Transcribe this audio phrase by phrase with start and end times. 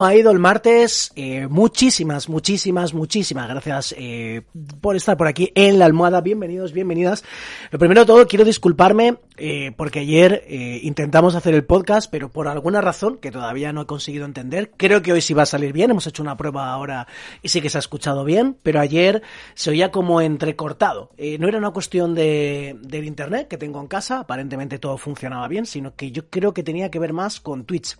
[0.00, 1.12] ha ido el martes.
[1.14, 4.42] Eh, muchísimas, muchísimas, muchísimas gracias eh,
[4.80, 6.20] por estar por aquí en la almohada.
[6.20, 7.22] Bienvenidos, bienvenidas.
[7.70, 10.44] Lo primero de todo, quiero disculparme eh, porque ayer
[10.82, 15.00] intentamos hacer el podcast, pero por alguna razón que todavía no he conseguido entender, creo
[15.00, 15.92] que hoy sí va a salir bien.
[15.92, 17.06] Hemos hecho una prueba ahora
[17.40, 19.22] y sí que se ha escuchado bien, pero ayer
[19.54, 21.10] se oía como entrecortado.
[21.38, 25.66] no era una cuestión de, del internet que tengo en casa, aparentemente todo funcionaba bien,
[25.66, 27.96] sino que yo creo que tenía que ver más con Twitch.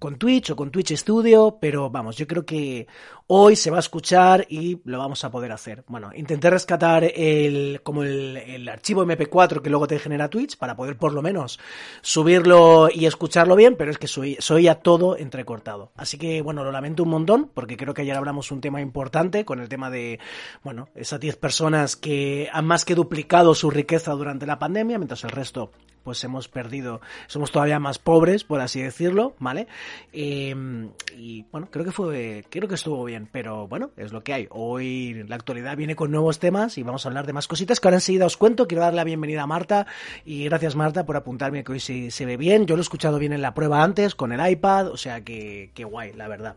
[0.00, 2.86] Con Twitch o con Twitch Studio pero vamos, yo creo que
[3.28, 5.84] hoy se va a escuchar y lo vamos a poder hacer.
[5.88, 10.96] Bueno, intenté rescatar el, como el, archivo MP4 que luego te genera Twitch para poder
[10.96, 11.58] por lo menos
[12.02, 15.92] subirlo y escucharlo bien, pero es que soy, soy ya todo entrecortado.
[15.96, 19.44] Así que bueno, lo lamento un montón porque creo que ayer hablamos un tema importante
[19.44, 20.18] con el tema de,
[20.62, 25.24] bueno, esas 10 personas que han más que duplicado su riqueza durante la pandemia, mientras
[25.24, 25.70] el resto
[26.06, 29.66] pues hemos perdido, somos todavía más pobres, por así decirlo, ¿vale?
[30.12, 34.32] Em, y bueno, creo que fue, creo que estuvo bien, pero bueno, es lo que
[34.32, 34.46] hay.
[34.50, 37.88] Hoy la actualidad viene con nuevos temas y vamos a hablar de más cositas que
[37.88, 38.68] ahora enseguida os cuento.
[38.68, 39.88] Quiero darle la bienvenida a Marta
[40.24, 42.66] y gracias Marta por apuntarme que hoy se, se ve bien.
[42.66, 45.72] Yo lo he escuchado bien en la prueba antes con el iPad, o sea que,
[45.74, 46.54] que guay, la verdad.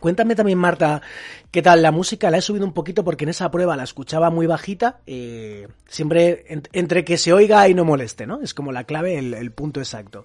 [0.00, 1.02] Cuéntame también, Marta,
[1.50, 2.30] qué tal la música.
[2.30, 5.00] La he subido un poquito porque en esa prueba la escuchaba muy bajita.
[5.06, 8.40] Eh, siempre entre que se oiga y no moleste, ¿no?
[8.42, 10.24] Es como la clave, el punto exacto.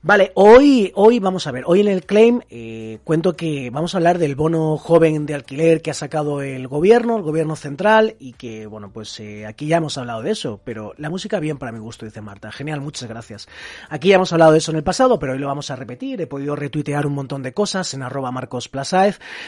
[0.00, 3.98] Vale, hoy, hoy vamos a ver, hoy en el claim eh, cuento que vamos a
[3.98, 8.34] hablar del bono joven de alquiler que ha sacado el gobierno, el gobierno central, y
[8.34, 11.72] que, bueno, pues eh, aquí ya hemos hablado de eso, pero la música bien para
[11.72, 12.52] mi gusto, dice Marta.
[12.52, 13.48] Genial, muchas gracias.
[13.90, 16.20] Aquí ya hemos hablado de eso en el pasado, pero hoy lo vamos a repetir.
[16.20, 18.70] He podido retuitear un montón de cosas en arroba Marcos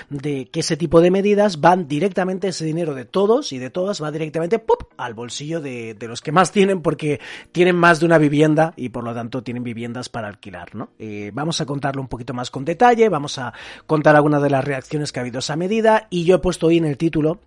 [0.08, 4.02] de que ese tipo de medidas van directamente, ese dinero de todos y de todas
[4.02, 4.82] va directamente ¡pop!
[4.96, 7.20] al bolsillo de, de los que más tienen porque
[7.52, 10.39] tienen más de una vivienda y por lo tanto tienen viviendas para alquiler
[10.74, 10.90] ¿no?
[10.98, 13.52] Eh, vamos a contarlo un poquito más con detalle, vamos a
[13.86, 16.68] contar algunas de las reacciones que ha habido a esa medida y yo he puesto
[16.68, 17.40] hoy en el título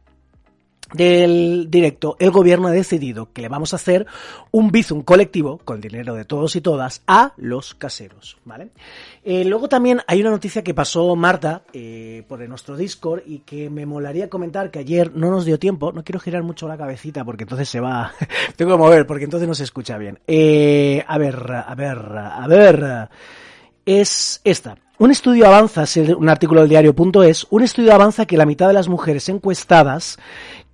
[0.94, 4.06] del directo, el gobierno ha decidido que le vamos a hacer
[4.52, 8.70] un bizum colectivo con dinero de todos y todas a los caseros, ¿vale?
[9.24, 13.70] Eh, luego también hay una noticia que pasó Marta eh, por nuestro Discord y que
[13.70, 15.92] me molaría comentar que ayer no nos dio tiempo.
[15.92, 18.14] No quiero girar mucho la cabecita porque entonces se va.
[18.56, 20.20] Tengo que mover porque entonces no se escucha bien.
[20.28, 23.10] Eh, a ver, a ver, a ver.
[23.86, 24.78] Es esta.
[25.00, 25.86] Un estudio avanza,
[26.18, 30.20] un artículo del diario.es, un estudio avanza que la mitad de las mujeres encuestadas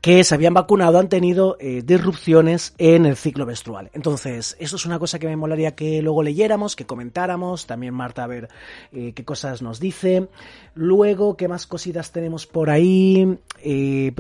[0.02, 3.90] que se habían vacunado han tenido eh, disrupciones en el ciclo menstrual.
[3.94, 7.66] Entonces, eso es una cosa que me molaría que luego leyéramos, que comentáramos.
[7.66, 8.50] También Marta, a ver
[8.92, 10.30] eh, qué cosas nos dice.
[10.74, 13.38] Luego, ¿qué más cositas tenemos por ahí?
[13.62, 14.14] Eh,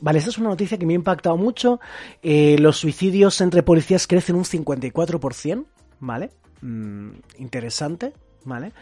[0.00, 1.80] vale, esta es una noticia que me ha impactado mucho.
[2.22, 5.64] los suicidios entre policías crecen un 54%,
[5.98, 6.30] ¿vale?
[6.60, 8.12] Mm, interesante.
[8.46, 8.72] ¿Vale?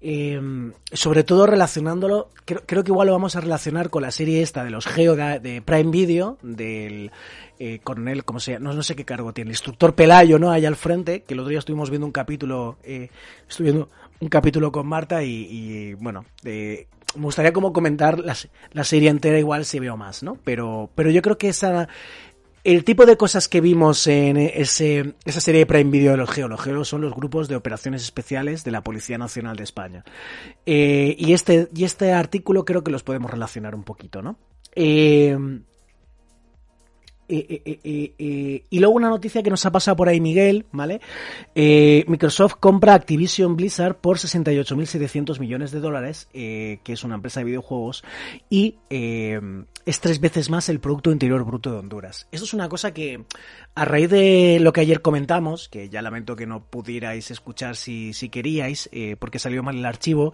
[0.00, 4.42] Em, sobre todo relacionándolo, creo, creo, que igual lo vamos a relacionar con la serie
[4.42, 7.12] esta de los Geo de, Prime Video, del
[7.58, 10.50] eh, coronel, como sea, no, no, sé qué cargo tiene, el instructor Pelayo, ¿no?
[10.50, 13.10] Allá al frente, que el otro día estuvimos viendo un capítulo, eh,
[13.58, 18.34] viendo un capítulo con Marta y, bueno, me gustaría como comentar la,
[18.72, 20.38] la, serie entera igual si veo más, ¿no?
[20.44, 21.88] Pero, pero yo creo que esa
[22.64, 26.48] el tipo de cosas que vimos en esa serie de Prime Video de los Geo,
[26.48, 30.04] los Geo son los grupos de operaciones especiales de la Policía Nacional de España.
[30.66, 34.38] Eh, y, este, y este artículo creo que los podemos relacionar un poquito, ¿no?
[34.74, 35.36] Eh,
[37.32, 41.00] eh, eh, eh, y luego una noticia que nos ha pasado por ahí Miguel, ¿vale?
[41.54, 48.02] Microsoft compra Activision Blizzard por 68.700 millones de dólares, que es una empresa de videojuegos,
[48.48, 52.26] y es tres veces más el Producto Interior Bruto de Honduras.
[52.32, 53.24] Eso es una cosa que,
[53.74, 58.12] a raíz de lo que ayer comentamos, que ya lamento que no pudierais escuchar si,
[58.12, 60.32] si queríais, porque salió mal el archivo,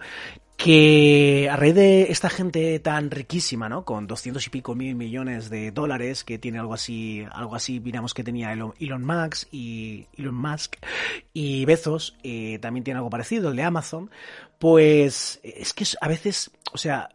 [0.67, 3.85] que a raíz de esta gente tan riquísima, ¿no?
[3.85, 8.13] Con doscientos y pico mil millones de dólares, que tiene algo así, algo así, miramos
[8.13, 10.75] que tenía Elon, Musk y Elon Musk
[11.31, 14.11] y Bezos, eh, también tiene algo parecido, el de Amazon,
[14.59, 17.11] pues es que a veces, o sea,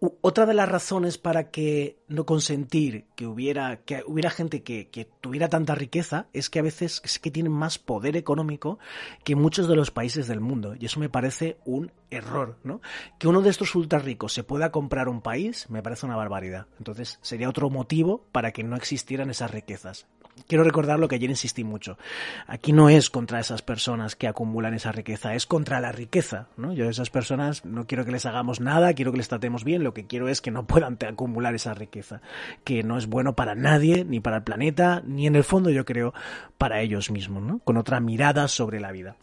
[0.00, 5.06] otra de las razones para que no consentir que hubiera, que hubiera gente que, que,
[5.20, 8.78] tuviera tanta riqueza es que a veces es que tienen más poder económico
[9.24, 10.74] que muchos de los países del mundo.
[10.78, 12.80] Y eso me parece un error, ¿no?
[13.18, 16.66] Que uno de estos ultra ricos se pueda comprar un país me parece una barbaridad.
[16.78, 20.06] Entonces sería otro motivo para que no existieran esas riquezas
[20.46, 21.98] quiero recordar lo que ayer insistí mucho.
[22.46, 26.72] Aquí no es contra esas personas que acumulan esa riqueza, es contra la riqueza, ¿no?
[26.72, 29.84] Yo a esas personas no quiero que les hagamos nada, quiero que les tratemos bien,
[29.84, 32.20] lo que quiero es que no puedan acumular esa riqueza,
[32.64, 35.84] que no es bueno para nadie, ni para el planeta, ni en el fondo yo
[35.84, 36.14] creo
[36.58, 37.58] para ellos mismos, ¿no?
[37.60, 39.16] Con otra mirada sobre la vida.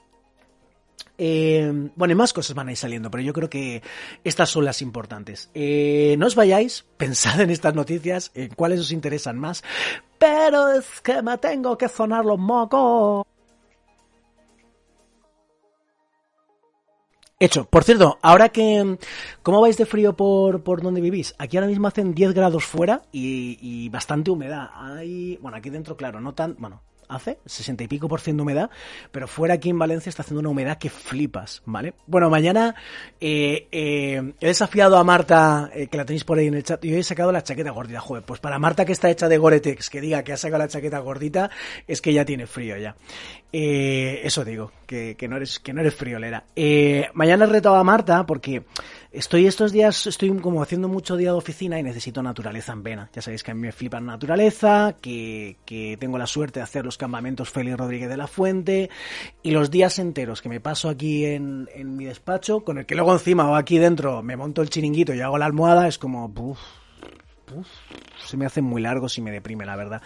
[1.18, 3.84] Eh, bueno, y más cosas van a ir saliendo, pero yo creo que
[4.24, 5.50] estas son las importantes.
[5.54, 9.64] Eh, no os vayáis, pensad en estas noticias, en cuáles os interesan más,
[10.24, 13.26] pero es que me tengo que sonar los mocos.
[17.38, 17.66] Hecho.
[17.66, 18.98] Por cierto, ahora que...
[19.42, 21.36] ¿Cómo vais de frío por, por donde vivís?
[21.40, 24.70] Aquí ahora mismo hacen 10 grados fuera y, y bastante humedad.
[24.76, 25.38] Hay...
[25.42, 26.56] Bueno, aquí dentro, claro, no tan...
[26.58, 28.70] Bueno, hace, 60 y pico por ciento de humedad,
[29.12, 31.94] pero fuera aquí en Valencia está haciendo una humedad que flipas, ¿vale?
[32.08, 32.76] Bueno, mañana
[33.20, 36.84] eh, eh, he desafiado a Marta, eh, que la tenéis por ahí en el chat,
[36.86, 39.38] y hoy he sacado la chaqueta gordita, joder, pues para Marta que está hecha de
[39.38, 41.50] Gore-Tex, que diga que ha sacado la chaqueta gordita,
[41.88, 42.96] es que ya tiene frío ya.
[43.52, 46.46] eso digo, que, que, no eres, que no eres friolera.
[47.14, 48.64] mañana he retado a Marta porque
[49.14, 53.10] Estoy estos días, estoy como haciendo mucho día de oficina y necesito naturaleza en vena.
[53.14, 56.64] Ya sabéis que a mí me flipa la naturaleza, que, que tengo la suerte de
[56.64, 58.90] hacer los campamentos Félix Rodríguez de la Fuente
[59.44, 62.96] y los días enteros que me paso aquí en, en mi despacho, con el que
[62.96, 66.34] luego encima o aquí dentro me monto el chiringuito y hago la almohada, es como,
[68.26, 70.02] se me hace muy largo y me deprime, la verdad.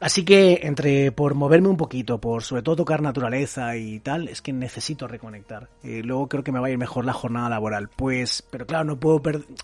[0.00, 4.42] Así que entre por moverme un poquito, por sobre todo tocar naturaleza y tal, es
[4.42, 5.68] que necesito reconectar.
[5.82, 7.88] Eh, luego creo que me va a ir mejor la jornada laboral.
[7.88, 9.20] Pues, pero claro, no puedo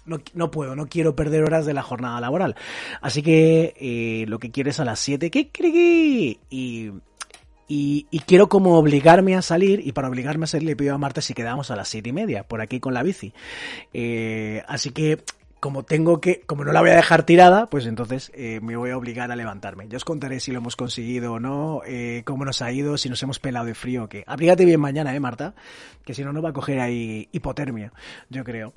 [0.06, 2.56] no, no puedo, no quiero perder horas de la jornada laboral.
[3.00, 5.50] Así que eh, lo que quiero es a las 7, ¿qué
[6.50, 6.93] y,
[7.69, 10.99] y, y, quiero como obligarme a salir, y para obligarme a salir le pido a
[10.99, 13.32] Marta si quedamos a las siete y media, por aquí con la bici.
[13.93, 15.25] Eh, así que
[15.62, 18.91] como tengo que, como no la voy a dejar tirada, pues entonces eh, me voy
[18.91, 19.87] a obligar a levantarme.
[19.88, 23.09] Ya os contaré si lo hemos conseguido o no, eh, cómo nos ha ido, si
[23.09, 24.25] nos hemos pelado de frío o qué.
[24.26, 25.55] Abrígate bien mañana, eh, Marta,
[26.05, 27.93] que si no nos va a coger ahí hipotermia,
[28.29, 28.73] yo creo.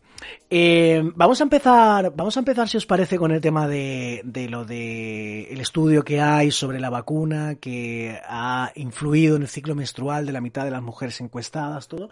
[0.48, 4.48] Eh, vamos a empezar, vamos a empezar si os parece con el tema de, de
[4.48, 9.74] lo de el estudio que hay sobre la vacuna que ha influido en el ciclo
[9.74, 12.12] menstrual de la mitad de las mujeres encuestadas, todo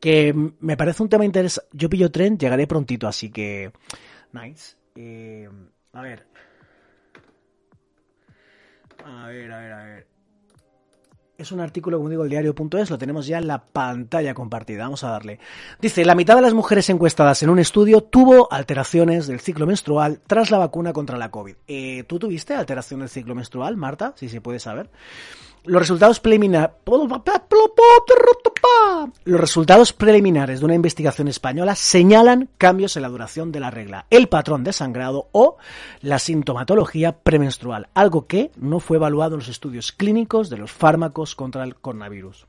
[0.00, 1.68] que me parece un tema interesante.
[1.72, 3.72] Yo pillo tren, llegaré prontito, así que...
[4.32, 4.76] Nice.
[4.94, 5.48] Eh,
[5.92, 6.26] a ver.
[9.04, 10.16] A ver, a ver, a ver.
[11.38, 14.84] Es un artículo, como digo, el diario.es, lo tenemos ya en la pantalla compartida.
[14.84, 15.38] Vamos a darle.
[15.78, 20.22] Dice, la mitad de las mujeres encuestadas en un estudio tuvo alteraciones del ciclo menstrual
[20.26, 21.54] tras la vacuna contra la COVID.
[21.68, 24.14] Eh, ¿Tú tuviste alteración del ciclo menstrual, Marta?
[24.16, 24.88] Si se puede saber.
[25.66, 26.76] Los resultados preliminares.
[29.24, 34.06] Los resultados preliminares de una investigación española señalan cambios en la duración de la regla,
[34.10, 35.56] el patrón de sangrado o
[36.00, 41.34] la sintomatología premenstrual, algo que no fue evaluado en los estudios clínicos de los fármacos
[41.34, 42.46] contra el coronavirus.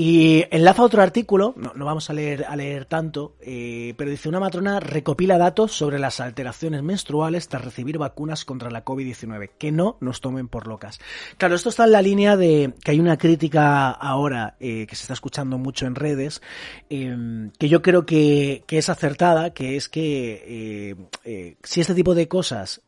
[0.00, 4.28] Y enlaza otro artículo, no, no vamos a leer, a leer tanto, eh, pero dice
[4.28, 9.72] una matrona recopila datos sobre las alteraciones menstruales tras recibir vacunas contra la COVID-19, que
[9.72, 11.00] no nos tomen por locas.
[11.36, 15.02] Claro, esto está en la línea de que hay una crítica ahora eh, que se
[15.02, 16.42] está escuchando mucho en redes,
[16.90, 22.14] eh, que yo creo que, que, es acertada, que es que eh, si este tipo
[22.14, 22.82] de cosas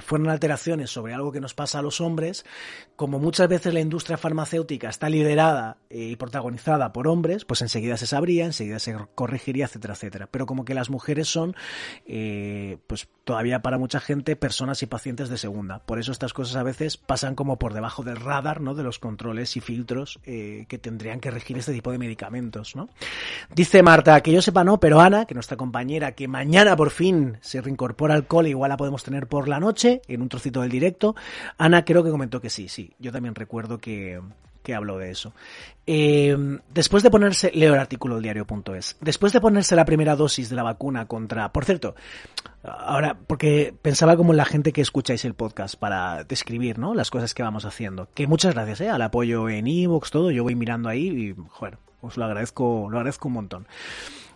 [0.00, 2.44] fueron alteraciones sobre algo que nos pasa a los hombres,
[2.96, 6.55] como muchas veces la industria farmacéutica está liderada y protagonizada
[6.92, 10.28] por hombres, pues enseguida se sabría, enseguida se corregiría, etcétera, etcétera.
[10.30, 11.54] Pero como que las mujeres son,
[12.06, 15.80] eh, pues todavía para mucha gente, personas y pacientes de segunda.
[15.80, 18.74] Por eso estas cosas a veces pasan como por debajo del radar, ¿no?
[18.74, 22.88] De los controles y filtros eh, que tendrían que regir este tipo de medicamentos, ¿no?
[23.54, 27.38] Dice Marta, que yo sepa no, pero Ana, que nuestra compañera, que mañana por fin
[27.40, 30.70] se reincorpora al cole, igual la podemos tener por la noche, en un trocito del
[30.70, 31.14] directo.
[31.58, 32.92] Ana creo que comentó que sí, sí.
[32.98, 34.20] Yo también recuerdo que,
[34.66, 35.32] que habló de eso.
[35.86, 36.36] Eh,
[36.74, 40.56] después de ponerse, leo el artículo del diario.es, después de ponerse la primera dosis de
[40.56, 41.94] la vacuna contra, por cierto,
[42.64, 46.94] ahora, porque pensaba como la gente que escucháis el podcast para describir, ¿no?
[46.94, 48.08] Las cosas que vamos haciendo.
[48.12, 48.90] Que muchas gracias, ¿eh?
[48.90, 52.98] Al apoyo en Evox, todo, yo voy mirando ahí y, joder, os lo agradezco, lo
[52.98, 53.66] agradezco un montón.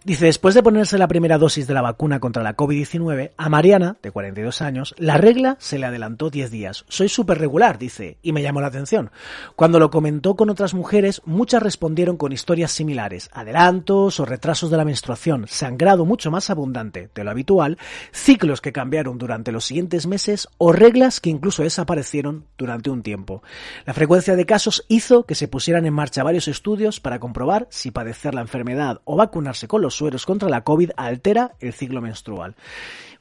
[0.03, 3.99] Dice, después de ponerse la primera dosis de la vacuna contra la COVID-19, a Mariana,
[4.03, 6.87] de 42 años, la regla se le adelantó 10 días.
[6.89, 9.11] Soy súper regular, dice, y me llamó la atención.
[9.57, 14.79] Cuando lo comentó con otras mujeres, muchas respondieron con historias similares, adelantos o retrasos de
[14.79, 17.77] la menstruación, sangrado mucho más abundante de lo habitual,
[18.11, 23.43] ciclos que cambiaron durante los siguientes meses o reglas que incluso desaparecieron durante un tiempo.
[23.85, 27.91] La frecuencia de casos hizo que se pusieran en marcha varios estudios para comprobar si
[27.91, 32.55] padecer la enfermedad o vacunarse con los sueros contra la COVID altera el ciclo menstrual.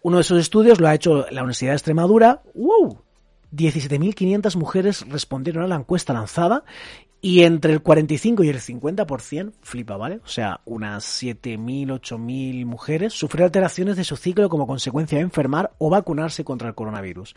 [0.02, 2.42] Uno de esos estudios lo ha hecho la Universidad de Extremadura.
[2.54, 3.02] ¡Wow!
[3.54, 6.64] 17.500 mujeres respondieron a la encuesta lanzada
[7.22, 10.22] y entre el 45 y el 50%, flipa, ¿vale?
[10.24, 15.74] O sea, unas 7.000, 8.000 mujeres sufrieron alteraciones de su ciclo como consecuencia de enfermar
[15.80, 17.36] o vacunarse contra el coronavirus.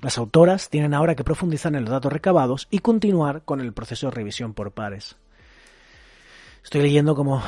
[0.00, 4.06] Las autoras tienen ahora que profundizar en los datos recabados y continuar con el proceso
[4.06, 5.16] de revisión por pares.
[6.68, 7.42] Estoy leyendo como...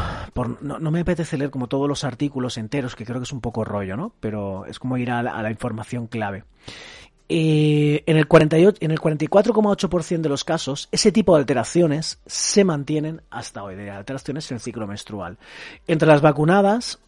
[0.62, 3.67] No, me apetece leer como todos los artículos enteros, que creo que es un poco
[3.67, 4.15] rollo, ¿no?
[4.19, 6.45] Pero es como ir a la, información clave.
[7.29, 12.65] Eh, en el, 48, en el 44,8% de los casos, ese tipo de alteraciones se
[12.65, 15.37] mantienen hasta hoy, de alteraciones en el ciclo menstrual.
[15.87, 16.99] Entre las vacunadas,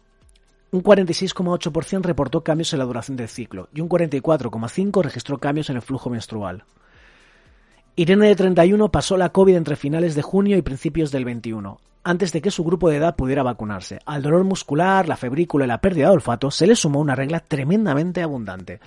[0.69, 5.77] un 46,8% reportó cambios en la duración del ciclo y un 44,5% registró cambios en
[5.77, 6.63] el flujo menstrual.
[7.95, 12.31] Irene de 31 pasó la COVID entre finales de junio y principios del 21 antes
[12.33, 13.99] de que su grupo de edad pudiera vacunarse.
[14.05, 17.39] Al dolor muscular, la febrícula y la pérdida de olfato se le sumó una regla
[17.39, 18.79] tremendamente abundante.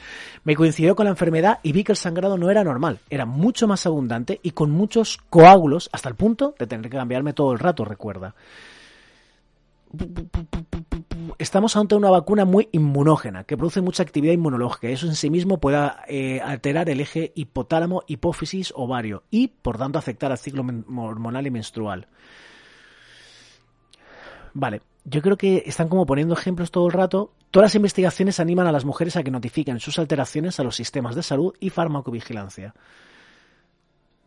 [0.44, 3.66] Me coincidió con la enfermedad y vi que el sangrado no era normal, era mucho
[3.66, 7.58] más abundante y con muchos coágulos hasta el punto de tener que cambiarme todo el
[7.58, 8.34] rato, recuerda.
[11.38, 14.88] Estamos ante una vacuna muy inmunógena, que produce mucha actividad inmunológica.
[14.88, 19.98] Eso en sí mismo puede eh, alterar el eje hipotálamo, hipófisis, ovario y, por tanto,
[19.98, 20.64] afectar al ciclo
[20.96, 22.08] hormonal y menstrual.
[24.58, 27.30] Vale, yo creo que están como poniendo ejemplos todo el rato.
[27.50, 31.14] Todas las investigaciones animan a las mujeres a que notifiquen sus alteraciones a los sistemas
[31.14, 32.74] de salud y farmacovigilancia.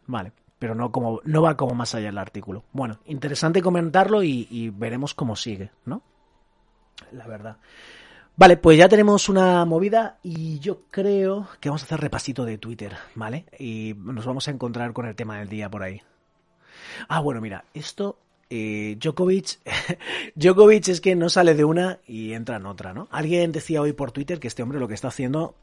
[0.05, 2.63] Vale, pero no, como, no va como más allá el artículo.
[2.73, 6.03] Bueno, interesante comentarlo y, y veremos cómo sigue, ¿no?
[7.11, 7.57] La verdad.
[8.35, 12.59] Vale, pues ya tenemos una movida y yo creo que vamos a hacer repasito de
[12.59, 13.45] Twitter, ¿vale?
[13.57, 16.03] Y nos vamos a encontrar con el tema del día por ahí.
[17.07, 18.19] Ah, bueno, mira, esto
[18.49, 19.59] eh, Djokovic,
[20.35, 23.07] Djokovic es que no sale de una y entra en otra, ¿no?
[23.11, 25.55] Alguien decía hoy por Twitter que este hombre lo que está haciendo,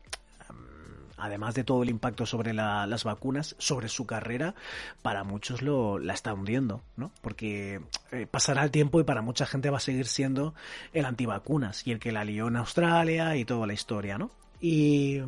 [0.48, 4.54] mm, además de todo el impacto sobre las vacunas, sobre su carrera,
[5.02, 7.10] para muchos lo, la está hundiendo, ¿no?
[7.22, 7.80] Porque
[8.12, 10.54] eh, pasará el tiempo y para mucha gente va a seguir siendo
[10.92, 14.30] el antivacunas y el que la lió en Australia y toda la historia, ¿no?
[14.60, 15.20] Y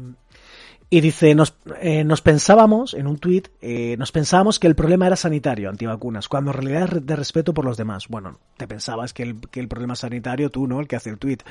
[0.91, 5.07] y dice, nos, eh, nos pensábamos, en un tuit, eh, nos pensábamos que el problema
[5.07, 8.09] era sanitario, antivacunas, cuando en realidad es de respeto por los demás.
[8.09, 10.81] Bueno, te pensabas que el, que el problema sanitario, tú, ¿no?
[10.81, 11.43] El que hace el tuit.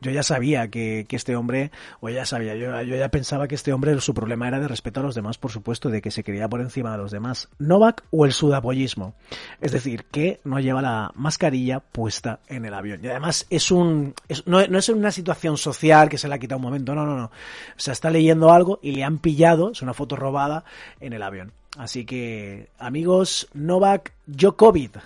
[0.00, 3.54] Yo ya sabía que, que este hombre, o ya sabía, yo, yo, ya pensaba que
[3.54, 6.24] este hombre, su problema era de respeto a los demás, por supuesto, de que se
[6.24, 7.50] quería por encima de los demás.
[7.58, 9.14] Novak o el sudapollismo.
[9.60, 13.00] Es decir, que no lleva la mascarilla puesta en el avión.
[13.02, 14.14] Y además es un,
[14.46, 17.14] no, no es una situación social que se le ha quitado un momento, no, no,
[17.14, 17.26] no.
[17.26, 17.30] O
[17.76, 20.64] sea, está leyendo algo y le han pillado, es una foto robada,
[21.00, 21.52] en el avión.
[21.76, 25.00] Así que, amigos, Novak Djokovic.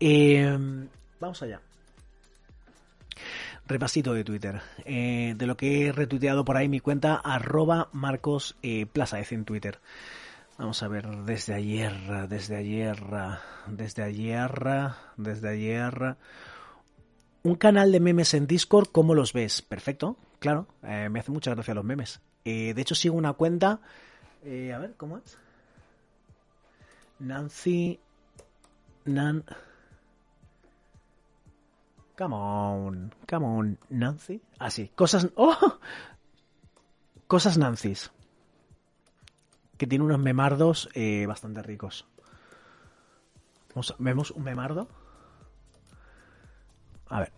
[0.00, 0.58] Eh,
[1.20, 1.60] vamos allá.
[3.68, 4.60] Repasito de Twitter.
[4.84, 9.30] Eh, de lo que he retuiteado por ahí mi cuenta, arroba Marcos eh, Plaza, es
[9.30, 9.78] en Twitter.
[10.58, 12.98] Vamos a ver, desde ayer, desde ayer,
[13.68, 16.16] desde ayer, desde ayer.
[17.44, 19.62] Un canal de memes en Discord, ¿cómo los ves?
[19.62, 20.66] Perfecto, claro.
[20.82, 22.20] me hace mucha gracia los memes.
[22.44, 23.80] Eh, de hecho, sigo una cuenta.
[24.44, 25.38] Eh, a ver, ¿cómo es?
[27.18, 28.00] Nancy.
[29.04, 29.44] Nan.
[32.16, 33.14] Come on.
[33.28, 34.42] Come on, Nancy.
[34.58, 34.90] Ah, sí.
[34.94, 35.28] Cosas.
[35.36, 35.78] ¡Oh!
[37.26, 38.10] Cosas Nancy's.
[39.78, 42.06] Que tiene unos memardos eh, bastante ricos.
[43.98, 44.88] ¿Vemos un memardo?
[47.08, 47.32] A ver.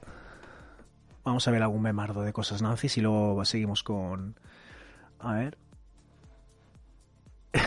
[1.25, 4.39] Vamos a ver algún memardo de cosas Nancy's y luego seguimos con,
[5.21, 5.59] a ver.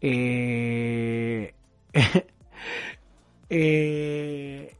[0.00, 1.54] eh,
[3.50, 4.74] eh,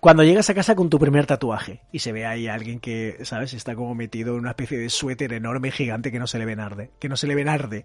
[0.00, 3.52] cuando llegas a casa con tu primer tatuaje y se ve ahí alguien que, ¿sabes?
[3.52, 6.52] Está como metido en una especie de suéter enorme, gigante que no se le ve
[6.52, 7.84] arde, que no se le ve arde.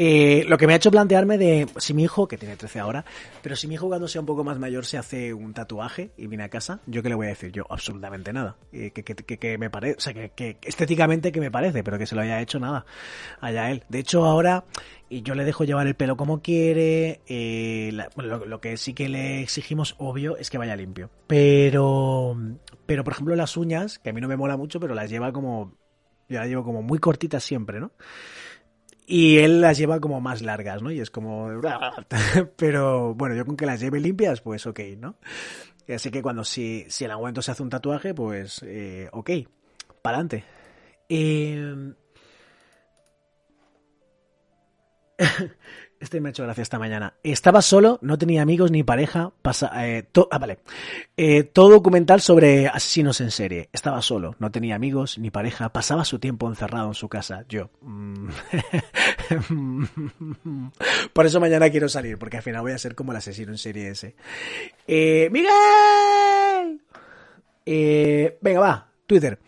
[0.00, 3.04] Eh, lo que me ha hecho plantearme de si mi hijo, que tiene 13 ahora,
[3.42, 6.28] pero si mi hijo cuando sea un poco más mayor se hace un tatuaje y
[6.28, 7.50] viene a casa, ¿yo qué le voy a decir?
[7.50, 8.54] Yo, absolutamente nada.
[8.72, 12.06] Eh, que, que, que, me parece, o sea, que, estéticamente que me parece, pero que
[12.06, 12.86] se lo haya hecho nada
[13.40, 13.82] allá él.
[13.88, 14.62] De hecho, ahora
[15.08, 17.22] y yo le dejo llevar el pelo como quiere.
[17.26, 21.10] Eh, lo, que sí que le exigimos, obvio, es que vaya limpio.
[21.26, 22.36] Pero,
[22.86, 25.32] pero por ejemplo, las uñas, que a mí no me mola mucho, pero las lleva
[25.32, 25.72] como.
[26.28, 27.90] Yo las llevo como muy cortitas siempre, ¿no?
[29.10, 30.90] Y él las lleva como más largas, ¿no?
[30.90, 31.48] Y es como.
[32.56, 35.16] Pero bueno, yo con que las lleve limpias, pues ok, ¿no?
[35.88, 39.30] Así que cuando si, si el aguento se hace un tatuaje, pues eh, ok,
[40.02, 40.44] para adelante.
[41.08, 41.94] Eh,
[46.00, 47.14] Este me ha hecho gracia esta mañana.
[47.24, 49.32] Estaba solo, no tenía amigos ni pareja.
[49.42, 50.60] Pasa, eh, ah, vale.
[51.16, 53.68] Eh, todo documental sobre asesinos en serie.
[53.72, 55.72] Estaba solo, no tenía amigos ni pareja.
[55.72, 57.44] Pasaba su tiempo encerrado en su casa.
[57.48, 57.70] Yo.
[57.80, 58.28] Mm.
[61.12, 63.58] Por eso mañana quiero salir, porque al final voy a ser como el asesino en
[63.58, 64.14] serie ese.
[64.86, 66.80] Eh, ¡Miguel!
[67.66, 68.88] Eh, venga, va.
[69.06, 69.40] Twitter.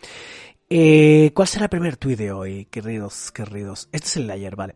[0.68, 2.64] ¿Cuál será el primer tweet de hoy?
[2.66, 3.88] Queridos, queridos.
[3.92, 4.74] Este es el de ayer, vale.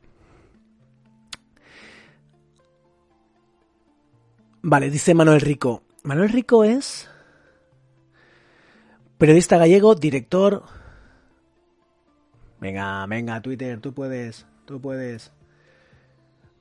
[4.66, 5.82] Vale, dice Manuel Rico.
[6.04, 7.06] Manuel Rico es
[9.18, 10.62] periodista gallego, director.
[12.62, 15.32] Venga, venga, Twitter, tú puedes, tú puedes.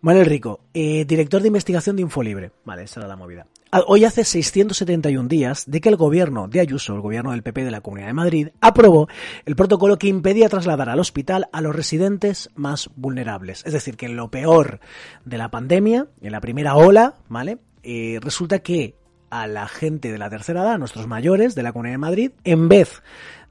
[0.02, 2.52] Manuel Rico, eh, director de investigación de Infolibre.
[2.66, 3.48] Vale, esa era la movida.
[3.72, 7.64] Ah, hoy hace 671 días de que el gobierno de Ayuso, el gobierno del PP
[7.64, 9.08] de la Comunidad de Madrid, aprobó
[9.46, 13.66] el protocolo que impedía trasladar al hospital a los residentes más vulnerables.
[13.66, 14.82] Es decir, que en lo peor
[15.24, 17.60] de la pandemia, en la primera ola, ¿vale?
[17.84, 18.96] Eh, resulta que
[19.30, 22.32] a la gente de la tercera edad, a nuestros mayores de la Comunidad de Madrid,
[22.44, 23.02] en vez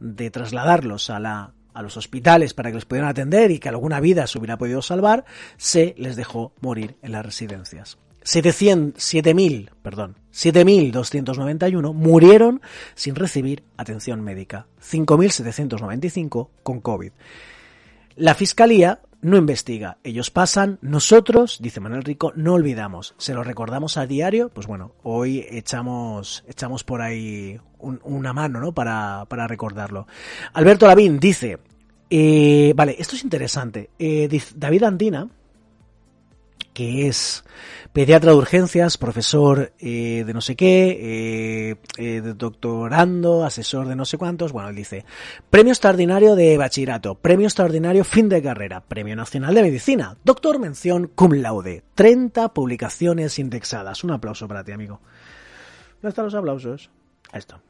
[0.01, 4.39] de trasladarlos a los hospitales para que les pudieran atender y que alguna vida se
[4.39, 5.25] hubiera podido salvar,
[5.57, 7.99] se les dejó morir en las residencias.
[8.25, 12.63] 7.000, perdón, 7.291 murieron
[12.95, 17.11] sin recibir atención médica, 5.795 con COVID.
[18.15, 23.97] La Fiscalía no investiga, ellos pasan, nosotros, dice Manuel Rico, no olvidamos, se lo recordamos
[23.97, 28.73] a diario, pues bueno, hoy echamos, echamos por ahí una mano, ¿no?
[28.73, 30.07] Para, para recordarlo.
[30.53, 31.59] Alberto Lavín dice,
[32.11, 35.29] eh, vale, esto es interesante, eh, David Andina,
[36.73, 37.45] que es
[37.93, 44.05] pediatra de urgencias, profesor eh, de no sé qué, eh, eh, doctorando, asesor de no
[44.05, 44.53] sé cuántos.
[44.53, 45.05] Bueno, él dice,
[45.51, 51.11] premio extraordinario de bachillerato, premio extraordinario fin de carrera, premio nacional de medicina, doctor mención
[51.15, 54.05] cum laude, 30 publicaciones indexadas.
[54.05, 55.01] Un aplauso para ti, amigo.
[56.01, 56.91] ¿Dónde están los aplausos?
[57.33, 57.61] Ahí está.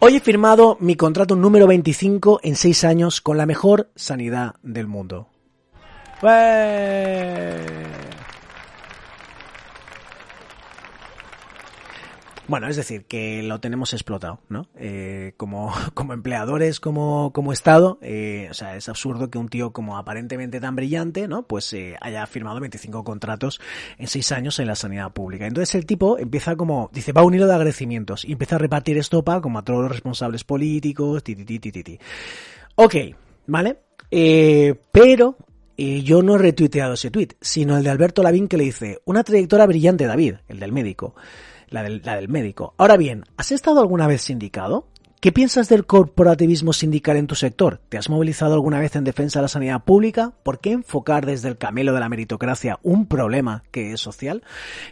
[0.00, 4.86] Hoy he firmado mi contrato número 25 en 6 años con la mejor sanidad del
[4.86, 5.28] mundo.
[12.48, 14.68] Bueno, es decir, que lo tenemos explotado, ¿no?
[14.74, 19.74] Eh, como, como empleadores, como, como Estado, eh, o sea, es absurdo que un tío
[19.74, 21.42] como aparentemente tan brillante, ¿no?
[21.42, 23.60] Pues eh, haya firmado 25 contratos
[23.98, 25.46] en 6 años en la sanidad pública.
[25.46, 28.58] Entonces el tipo empieza como, dice, va a un hilo de agradecimientos y empieza a
[28.58, 31.98] repartir estopa como a todos los responsables políticos, ti, ti, ti, ti, ti.
[32.76, 32.94] Ok,
[33.46, 33.76] ¿vale?
[34.10, 35.36] Eh, pero
[35.76, 39.02] eh, yo no he retuiteado ese tweet, sino el de Alberto Lavín que le dice,
[39.04, 41.14] una trayectoria brillante, David, el del médico
[41.70, 42.74] la del, médico.
[42.78, 44.86] Ahora bien, ¿has estado alguna vez sindicado?
[45.20, 47.80] ¿Qué piensas del corporativismo sindical en tu sector?
[47.88, 50.32] ¿Te has movilizado alguna vez en defensa de la sanidad pública?
[50.44, 54.44] ¿Por qué enfocar desde el camelo de la meritocracia un problema que es social?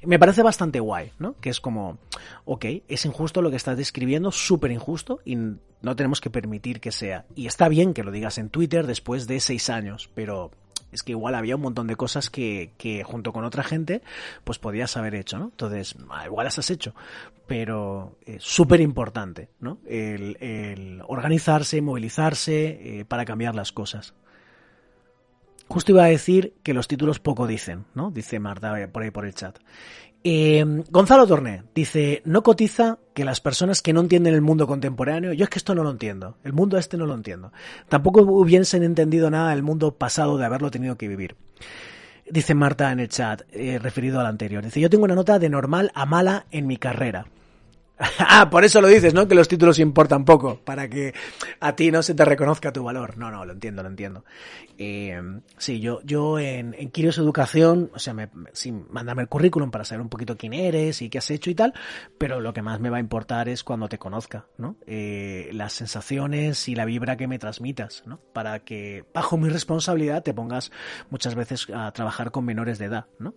[0.05, 1.37] Me parece bastante guay, ¿no?
[1.41, 1.99] Que es como,
[2.45, 6.91] ok, es injusto lo que estás describiendo, súper injusto y no tenemos que permitir que
[6.91, 7.25] sea.
[7.37, 10.51] Y está bien que lo digas en Twitter después de seis años, pero
[10.93, 14.03] es que igual había un montón de cosas que, que junto con otra gente
[14.45, 15.47] pues podías haber hecho, ¿no?
[15.47, 16.95] Entonces, ah, igual las has hecho,
[17.47, 19.79] pero es súper importante, ¿no?
[19.87, 24.15] El, el, organizarse, movilizarse eh, para cambiar las cosas.
[25.69, 28.11] Justo iba a decir que los títulos poco dicen, ¿no?
[28.11, 29.59] Dice Marta por ahí por el chat.
[30.29, 35.33] Eh, Gonzalo Torné dice, no cotiza que las personas que no entienden el mundo contemporáneo,
[35.33, 37.53] yo es que esto no lo entiendo, el mundo este no lo entiendo.
[37.89, 41.37] Tampoco hubiesen entendido nada del mundo pasado de haberlo tenido que vivir.
[42.29, 44.65] Dice Marta en el chat, eh, referido al anterior.
[44.65, 47.29] Dice, yo tengo una nota de normal a mala en mi carrera.
[48.19, 49.27] ah, por eso lo dices, ¿no?
[49.27, 51.15] Que los títulos importan poco, para que
[51.61, 53.17] a ti no se te reconozca tu valor.
[53.17, 54.25] No, no, lo entiendo, lo entiendo.
[54.79, 55.19] Eh,
[55.57, 58.75] sí, yo, yo en, en Quirios Educación, o sea, me, sí,
[59.19, 61.73] el currículum para saber un poquito quién eres y qué has hecho y tal,
[62.19, 64.77] pero lo que más me va a importar es cuando te conozca, ¿no?
[64.87, 68.21] Eh, las sensaciones y la vibra que me transmitas, ¿no?
[68.35, 70.71] Para que bajo mi responsabilidad te pongas
[71.09, 73.35] muchas veces a trabajar con menores de edad, ¿no?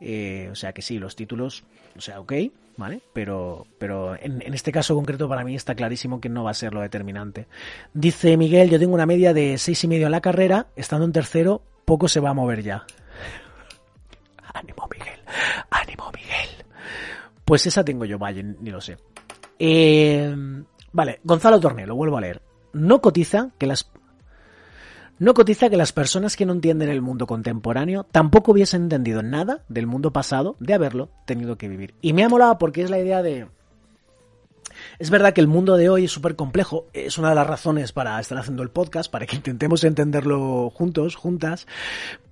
[0.00, 1.64] Eh, o sea que sí, los títulos,
[1.96, 2.32] o sea, ok,
[2.76, 3.00] ¿vale?
[3.12, 6.74] Pero, pero en, este caso concreto para mí está clarísimo que no va a ser
[6.74, 7.46] lo determinante.
[7.92, 11.12] Dice Miguel, yo tengo una media de seis y medio en la carrera, estando en
[11.12, 12.84] tercero, poco se va a mover ya.
[14.52, 15.20] Ánimo, Miguel,
[15.70, 16.64] ánimo, Miguel.
[17.44, 18.96] Pues esa tengo yo, vaya, ni lo sé.
[19.58, 20.34] Eh,
[20.92, 22.42] vale, Gonzalo Torné, lo vuelvo a leer.
[22.72, 23.90] No cotiza que las
[25.18, 29.64] no cotiza que las personas que no entienden el mundo contemporáneo tampoco hubiesen entendido nada
[29.68, 31.94] del mundo pasado de haberlo tenido que vivir.
[32.00, 33.46] Y me ha molado porque es la idea de...
[34.98, 37.92] Es verdad que el mundo de hoy es súper complejo, es una de las razones
[37.92, 41.66] para estar haciendo el podcast, para que intentemos entenderlo juntos, juntas,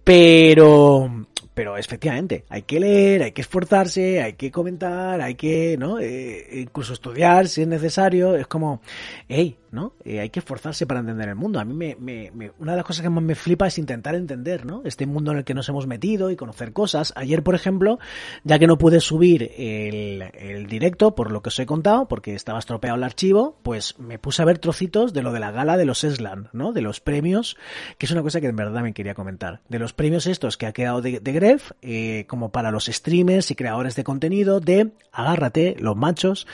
[0.04, 6.00] pero pero efectivamente, hay que leer, hay que esforzarse, hay que comentar, hay que, ¿no?
[6.00, 8.34] Eh, incluso estudiar si es necesario.
[8.36, 8.80] Es como,
[9.28, 9.94] hey, ¿no?
[10.04, 11.58] Eh, hay que esforzarse para entender el mundo.
[11.58, 14.66] A mí me, me, una de las cosas que más me flipa es intentar entender,
[14.66, 14.82] ¿no?
[14.84, 17.12] Este mundo en el que nos hemos metido y conocer cosas.
[17.16, 17.98] Ayer, por ejemplo,
[18.44, 22.34] ya que no pude subir el, el directo, por lo que os he contado, porque
[22.34, 25.76] estaba estropeado el archivo, pues me puse a ver trocitos de lo de la gala
[25.76, 26.72] de los Eslan, ¿no?
[26.72, 27.56] De los premios,
[27.96, 29.62] que es una cosa que en verdad me quería comentar.
[29.70, 33.50] De los premios estos que ha quedado de, de Gref, eh, como para los streamers
[33.50, 36.46] y creadores de contenido de, agárrate, los machos,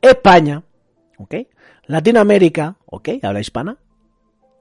[0.00, 0.62] España,
[1.18, 1.34] ¿ok?
[1.86, 3.10] Latinoamérica, ¿ok?
[3.22, 3.76] Habla hispana.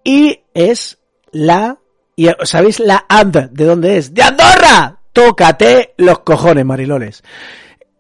[0.04, 1.00] Y es
[1.32, 1.80] la,
[2.16, 4.14] y ¿sabéis la and de dónde es?
[4.14, 5.00] ¡De Andorra!
[5.14, 7.24] Tócate los cojones, mariloles.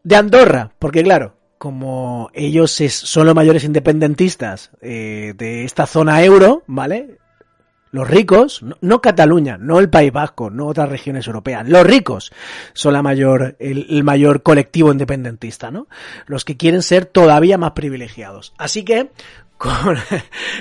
[0.03, 6.63] De Andorra, porque claro, como ellos son los mayores independentistas eh, de esta zona euro,
[6.65, 7.19] ¿vale?
[7.91, 12.31] Los ricos, no, Cataluña, no el País Vasco, no otras regiones europeas, los ricos
[12.71, 15.87] son la mayor, el, mayor colectivo independentista, ¿no?
[16.25, 18.53] Los que quieren ser todavía más privilegiados.
[18.57, 19.09] Así que,
[19.57, 19.97] con,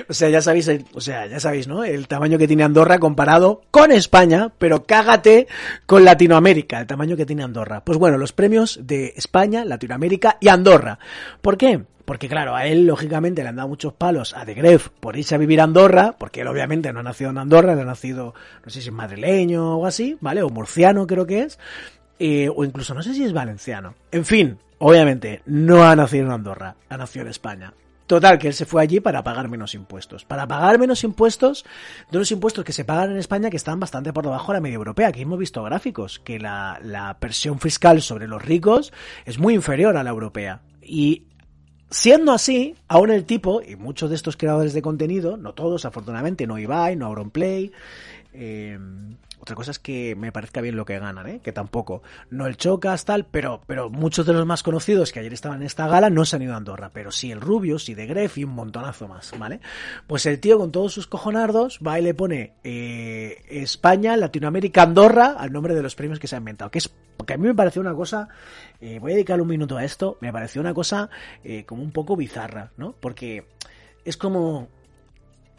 [0.09, 1.85] o sea, ya sabéis, o sea, ya sabéis, ¿no?
[1.85, 5.47] El tamaño que tiene Andorra comparado con España, pero cágate
[5.87, 7.85] con Latinoamérica, el tamaño que tiene Andorra.
[7.85, 10.99] Pues bueno, los premios de España, Latinoamérica y Andorra.
[11.41, 11.85] ¿Por qué?
[12.11, 15.37] Porque claro, a él lógicamente le han dado muchos palos a De Gref por irse
[15.37, 18.35] a vivir a Andorra, porque él obviamente no ha nacido en Andorra, le ha nacido,
[18.65, 20.43] no sé si es madrileño o así, ¿vale?
[20.43, 21.61] O murciano creo que es,
[22.19, 23.95] eh, o incluso no sé si es valenciano.
[24.11, 27.75] En fin, obviamente no ha nacido en Andorra, ha nacido en España.
[28.09, 30.25] Total, que él se fue allí para pagar menos impuestos.
[30.25, 31.65] Para pagar menos impuestos
[32.11, 34.63] de unos impuestos que se pagan en España que están bastante por debajo de la
[34.63, 35.07] media europea.
[35.07, 38.93] Aquí hemos visto gráficos que la, la presión fiscal sobre los ricos
[39.27, 40.63] es muy inferior a la europea.
[40.83, 41.30] Y
[41.91, 46.47] Siendo así, aún el tipo, y muchos de estos creadores de contenido, no todos, afortunadamente,
[46.47, 47.73] no Ibai, no Auronplay,
[48.33, 48.79] eh,
[49.41, 51.41] otra cosa es que me parezca bien lo que ganan, ¿eh?
[51.43, 52.03] que tampoco.
[52.31, 55.67] No el Chocas, tal, pero, pero muchos de los más conocidos que ayer estaban en
[55.67, 58.37] esta gala no se han ido a Andorra, pero sí el Rubio, sí de Gref
[58.39, 59.61] y un montonazo más, ¿vale?
[60.07, 65.37] Pues el tío con todos sus cojonardos va y le pone eh, España, Latinoamérica, Andorra
[65.39, 67.55] al nombre de los premios que se han inventado, que es porque a mí me
[67.55, 68.29] pareció una cosa,
[68.81, 71.11] eh, voy a dedicar un minuto a esto, me pareció una cosa
[71.45, 72.95] eh, como un poco bizarra, ¿no?
[72.99, 73.47] Porque
[74.05, 74.69] es como,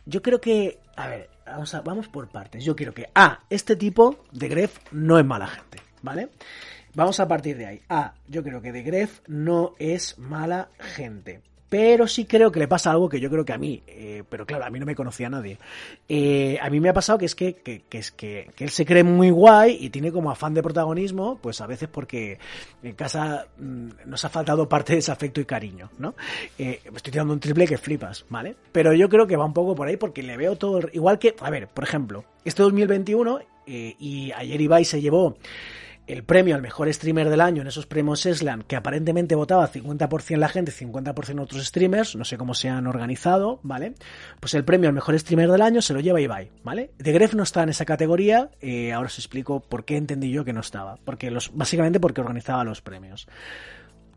[0.06, 2.64] yo creo que, a ver, vamos, vamos por partes.
[2.64, 6.30] Yo quiero que, A, este tipo de Gref no es mala gente, ¿vale?
[6.94, 7.82] Vamos a partir de ahí.
[7.90, 12.68] A, yo creo que de Gref no es mala gente pero sí creo que le
[12.68, 14.94] pasa algo que yo creo que a mí, eh, pero claro, a mí no me
[14.94, 15.58] conocía nadie.
[16.10, 19.06] Eh, a mí me ha pasado que es que, que, es que, él se cree
[19.06, 22.40] muy guay y tiene como afán de protagonismo, pues a veces porque
[22.84, 26.14] en casa mm, nos ha faltado parte de ese afecto y cariño, ¿no?
[26.60, 28.54] Eh, estoy tirando un triple que flipas, ¿vale?
[28.74, 31.38] Pero yo creo que va un poco por ahí porque le veo todo, igual que,
[31.40, 35.38] a ver, por ejemplo, este 2021 y ayer Ibai se llevó
[36.08, 40.38] el premio al mejor streamer del año en esos premios Eslan, que aparentemente votaba 50%
[40.38, 43.94] la gente, 50% otros streamers, no sé cómo se han organizado, ¿vale?
[44.40, 46.92] Pues el premio al mejor streamer del año se lo lleva Ibai, ¿vale?
[46.98, 50.44] De Gref no está en esa categoría, eh, ahora os explico por qué entendí yo
[50.44, 53.28] que no estaba, porque los, básicamente porque organizaba los premios.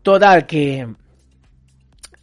[0.01, 0.87] Total, que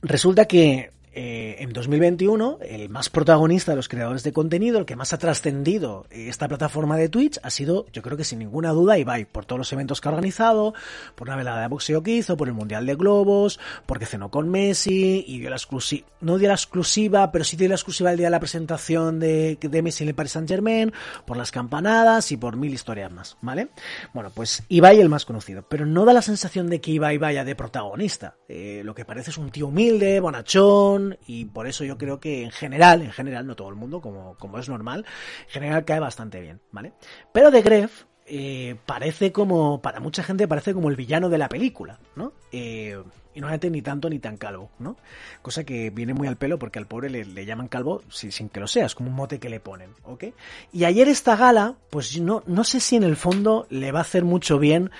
[0.03, 4.97] resulta que eh, en 2021, el más protagonista de los creadores de contenido, el que
[4.97, 8.97] más ha trascendido esta plataforma de Twitch, ha sido, yo creo que sin ninguna duda,
[8.97, 10.73] Ibai, por todos los eventos que ha organizado,
[11.15, 14.49] por una velada de boxeo que hizo, por el Mundial de Globos, porque cenó con
[14.49, 18.17] Messi y dio la exclusiva, no dio la exclusiva, pero sí dio la exclusiva el
[18.17, 20.93] día de la presentación de, de Messi en el Paris Saint Germain,
[21.27, 23.69] por las campanadas y por mil historias más, ¿vale?
[24.15, 27.45] Bueno, pues Ibai el más conocido, pero no da la sensación de que Ibai vaya
[27.45, 28.37] de protagonista.
[28.49, 32.43] Eh, lo que parece es un tío humilde, bonachón, y por eso yo creo que
[32.43, 35.05] en general, en general, no todo el mundo, como, como es normal,
[35.47, 36.93] en general cae bastante bien, ¿vale?
[37.33, 41.49] Pero de Gref eh, parece como, para mucha gente parece como el villano de la
[41.49, 42.33] película, ¿no?
[42.53, 43.03] Eh,
[43.35, 44.97] y no ni tanto ni tan calvo, ¿no?
[45.41, 48.67] Cosa que viene muy al pelo porque al pobre le, llaman calvo sin, que lo
[48.67, 50.25] sea, es como un mote que le ponen, ¿ok?
[50.73, 54.03] Y ayer esta gala, pues no, no sé si en el fondo le va a
[54.03, 54.91] hacer mucho bien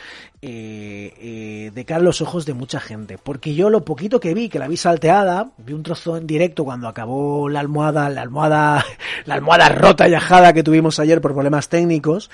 [0.41, 4.35] eh, eh, de cara a los ojos de mucha gente, porque yo lo poquito que
[4.35, 8.23] vi, que la vi salteada, vi un trozo en directo cuando acabó la almohada, la
[8.23, 8.85] almohada,
[9.25, 12.31] la almohada rota y ajada que tuvimos ayer por problemas técnicos,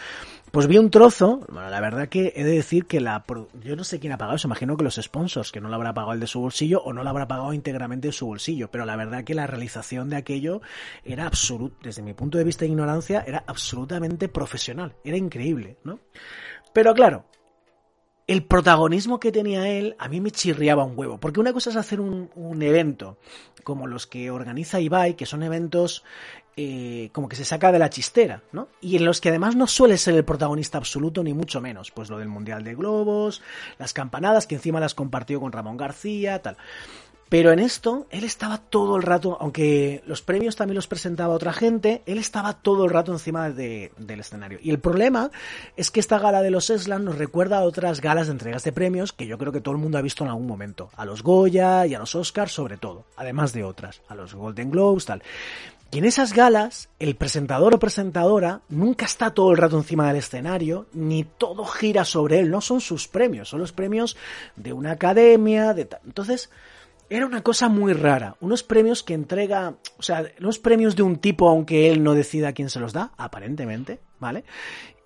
[0.50, 3.24] pues vi un trozo, bueno, la verdad que he de decir que la
[3.62, 5.94] yo no sé quién ha pagado eso, imagino que los sponsors, que no lo habrá
[5.94, 8.84] pagado el de su bolsillo o no lo habrá pagado íntegramente de su bolsillo, pero
[8.84, 10.60] la verdad que la realización de aquello
[11.04, 16.00] era absoluta, desde mi punto de vista de ignorancia, era absolutamente profesional, era increíble, ¿no?
[16.72, 17.24] Pero claro,
[18.28, 21.18] el protagonismo que tenía él a mí me chirriaba un huevo.
[21.18, 23.16] Porque una cosa es hacer un, un evento
[23.64, 26.04] como los que organiza Ibai, que son eventos
[26.60, 28.66] eh, como que se saca de la chistera, ¿no?
[28.80, 31.92] Y en los que además no suele ser el protagonista absoluto, ni mucho menos.
[31.92, 33.42] Pues lo del Mundial de Globos,
[33.78, 36.56] las campanadas, que encima las compartió con Ramón García, tal.
[37.28, 41.52] Pero en esto, él estaba todo el rato, aunque los premios también los presentaba otra
[41.52, 44.58] gente, él estaba todo el rato encima de, del escenario.
[44.60, 45.30] Y el problema
[45.76, 48.72] es que esta gala de los Eslan nos recuerda a otras galas de entregas de
[48.72, 50.90] premios que yo creo que todo el mundo ha visto en algún momento.
[50.96, 54.00] A los Goya y a los Oscars sobre todo, además de otras.
[54.08, 55.22] A los Golden Globes, tal.
[55.90, 60.16] Y en esas galas, el presentador o presentadora nunca está todo el rato encima del
[60.16, 64.16] escenario, ni todo gira sobre él, no son sus premios, son los premios
[64.54, 66.50] de una academia, de Entonces,
[67.08, 68.36] era una cosa muy rara.
[68.40, 72.52] Unos premios que entrega, o sea, unos premios de un tipo aunque él no decida
[72.52, 74.44] quién se los da, aparentemente, ¿vale?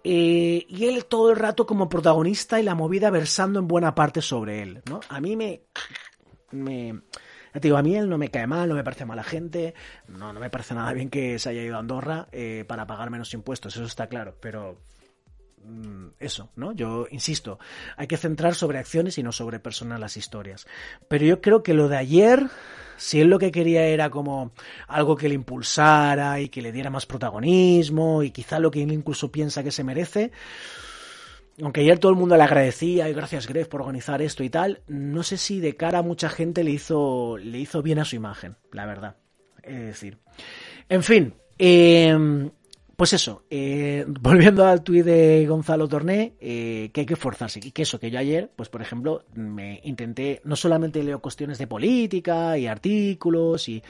[0.02, 4.20] Eh, y él todo el rato como protagonista y la movida versando en buena parte
[4.20, 4.98] sobre él, ¿no?
[5.08, 5.62] A mí me...
[6.50, 7.02] me
[7.52, 9.74] te digo, a mí él no me cae mal, no me parece mala gente,
[10.08, 13.10] no, no me parece nada bien que se haya ido a Andorra eh, para pagar
[13.10, 14.78] menos impuestos, eso está claro, pero
[15.64, 16.72] Mm, eso, ¿no?
[16.72, 17.60] Yo insisto,
[17.96, 20.66] hay que centrar sobre acciones y no sobre personas las historias.
[21.08, 22.48] Pero yo creo que lo de ayer,
[22.96, 24.50] si él lo que quería era como
[24.88, 28.92] algo que le impulsara y que le diera más protagonismo y quizá lo que él
[28.92, 30.32] incluso piensa que se merece,
[31.60, 34.82] aunque ayer todo el mundo le agradecía y gracias Greg por organizar esto y tal,
[34.86, 38.16] no sé si de cara a mucha gente le hizo, le hizo bien a su
[38.16, 39.16] imagen, la verdad.
[39.62, 40.18] Es decir,
[40.88, 42.50] en fin, eh,
[42.96, 47.60] pues eso, eh, volviendo al tuit de Gonzalo Torné, eh, que hay que esforzarse.
[47.62, 51.58] Y que eso, que yo ayer, pues por ejemplo, me intenté, no solamente leo cuestiones
[51.58, 53.82] de política y artículos y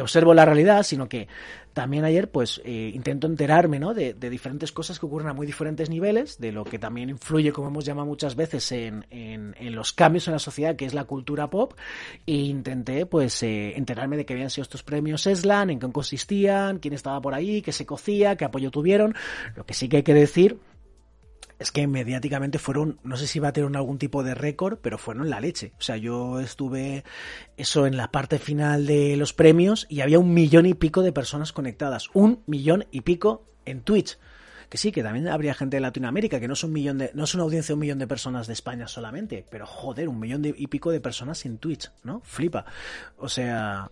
[0.00, 1.28] observo la realidad, sino que
[1.72, 3.94] también ayer pues eh, intento enterarme ¿no?
[3.94, 7.68] de, diferentes cosas que ocurren a muy diferentes niveles, de lo que también influye, como
[7.68, 11.48] hemos llamado muchas veces, en, en, los cambios en la sociedad, que es la cultura
[11.50, 11.74] pop,
[12.26, 16.78] e intenté pues eh, enterarme de qué habían sido estos premios ESLAN, en qué consistían,
[16.78, 19.14] quién estaba por ahí, qué se cocía, qué apoyo tuvieron.
[19.54, 20.58] Lo que sí que hay que decir
[21.58, 25.40] es que mediáticamente fueron, no sé si tener algún tipo de récord, pero fueron la
[25.40, 25.72] leche.
[25.78, 27.04] O sea, yo estuve
[27.56, 31.12] eso en la parte final de los premios y había un millón y pico de
[31.12, 32.10] personas conectadas.
[32.14, 34.18] Un millón y pico en Twitch.
[34.68, 37.24] Que sí, que también habría gente de Latinoamérica, que no es un millón de, no
[37.24, 40.44] es una audiencia de un millón de personas de España solamente, pero joder, un millón
[40.44, 42.20] y pico de personas en Twitch, ¿no?
[42.20, 42.66] Flipa.
[43.16, 43.90] O sea,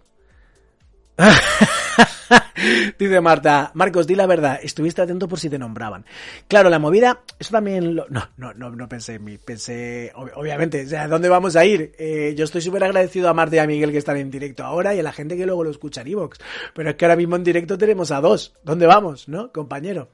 [2.98, 6.04] Dice Marta, Marcos, di la verdad, estuviste atento por si te nombraban.
[6.48, 10.84] Claro, la movida, eso también lo, no, no, no, no pensé en mí, pensé, obviamente,
[10.84, 11.92] o sea, ¿dónde vamos a ir?
[11.98, 14.94] Eh, yo estoy súper agradecido a Marta y a Miguel que están en directo ahora
[14.94, 16.38] y a la gente que luego lo escucha en Evox.
[16.74, 18.54] Pero es que ahora mismo en directo tenemos a dos.
[18.64, 20.08] ¿Dónde vamos, no, compañero?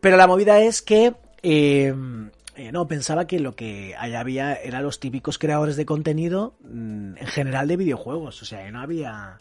[0.00, 1.94] Pero la movida es que, eh,
[2.56, 7.16] eh, no, pensaba que lo que allá había eran los típicos creadores de contenido mm,
[7.16, 8.42] en general de videojuegos.
[8.42, 9.38] O sea, no había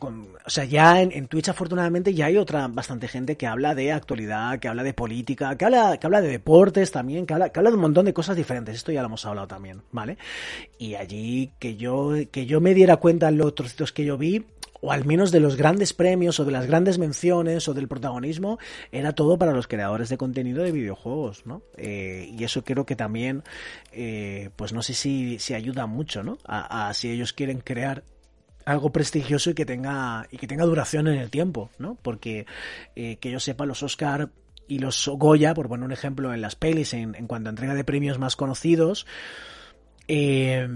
[0.00, 4.58] o sea, ya en, Twitch afortunadamente ya hay otra bastante gente que habla de actualidad,
[4.58, 7.70] que habla de política, que habla, que habla de deportes también, que habla, que habla
[7.70, 8.76] de un montón de cosas diferentes.
[8.76, 10.18] Esto ya lo hemos hablado también, ¿vale?
[10.78, 14.44] Y allí que yo, que yo me diera cuenta en los trocitos que yo vi,
[14.84, 18.58] o al menos de los grandes premios o de las grandes menciones o del protagonismo,
[18.92, 21.62] era todo para los creadores de contenido de videojuegos, ¿no?
[21.78, 23.44] Eh, y eso creo que también,
[23.92, 26.36] eh, pues no sé si, si ayuda mucho, ¿no?
[26.44, 28.04] a, si ellos quieren crear
[28.64, 31.96] algo prestigioso y que tenga y que tenga duración en el tiempo, ¿no?
[32.02, 32.46] Porque
[32.96, 34.30] eh, que yo sepa los Oscar
[34.66, 37.84] y los Goya, por poner un ejemplo en las pelis, en, cuanto a entrega de
[37.84, 39.06] premios más conocidos,
[40.08, 40.66] eh,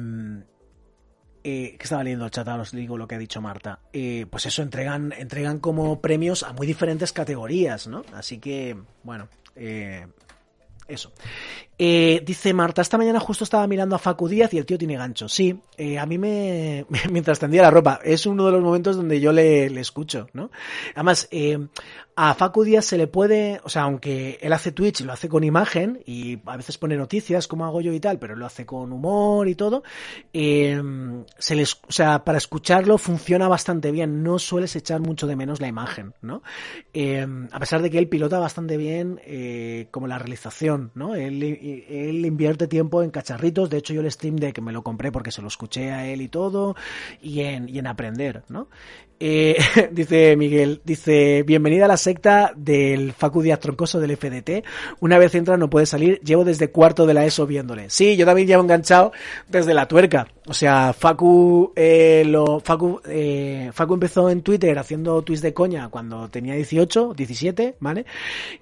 [1.51, 4.44] eh, que estaba leyendo el chat, os digo lo que ha dicho Marta, eh, pues
[4.44, 8.05] eso, entregan, entregan como premios a muy diferentes categorías, ¿no?
[8.12, 10.09] Así que, bueno, eh,
[10.88, 11.12] eso.
[11.78, 14.96] Eh, dice Marta, esta mañana justo estaba mirando a Facu Díaz y el tío tiene
[14.96, 15.28] gancho.
[15.28, 16.84] Sí, eh, a mí me...
[17.10, 20.50] mientras tendía la ropa, es uno de los momentos donde yo le, le escucho, ¿no?
[20.94, 21.58] Además, eh,
[22.20, 25.44] a Facu Díaz se le puede, o sea, aunque él hace Twitch lo hace con
[25.44, 28.92] imagen y a veces pone noticias como hago yo y tal, pero lo hace con
[28.92, 29.84] humor y todo,
[30.32, 30.82] eh,
[31.38, 35.60] se les, o sea, para escucharlo funciona bastante bien, no sueles echar mucho de menos
[35.60, 36.42] la imagen, ¿no?
[36.92, 41.14] Eh, a pesar de que él pilota bastante bien eh, como la realización, ¿no?
[41.14, 41.40] Él,
[41.88, 45.31] él invierte tiempo en cacharritos, de hecho yo el Stream Deck me lo compré porque
[45.31, 46.76] se lo escuché a él y todo,
[47.22, 48.68] y en, y en aprender, ¿no?
[49.20, 49.57] Eh,
[49.92, 54.64] dice Miguel, dice, bienvenida a la secta del Facu Díaz Troncoso del FDT.
[55.00, 56.20] Una vez entra no puede salir.
[56.20, 57.90] Llevo desde cuarto de la ESO viéndole.
[57.90, 59.12] Sí, yo también llevo enganchado
[59.48, 60.28] desde la tuerca.
[60.48, 65.88] O sea, Facu, eh, lo, Facu, eh, Facu empezó en Twitter haciendo tweets de coña
[65.90, 68.07] cuando tenía 18, 17, ¿vale?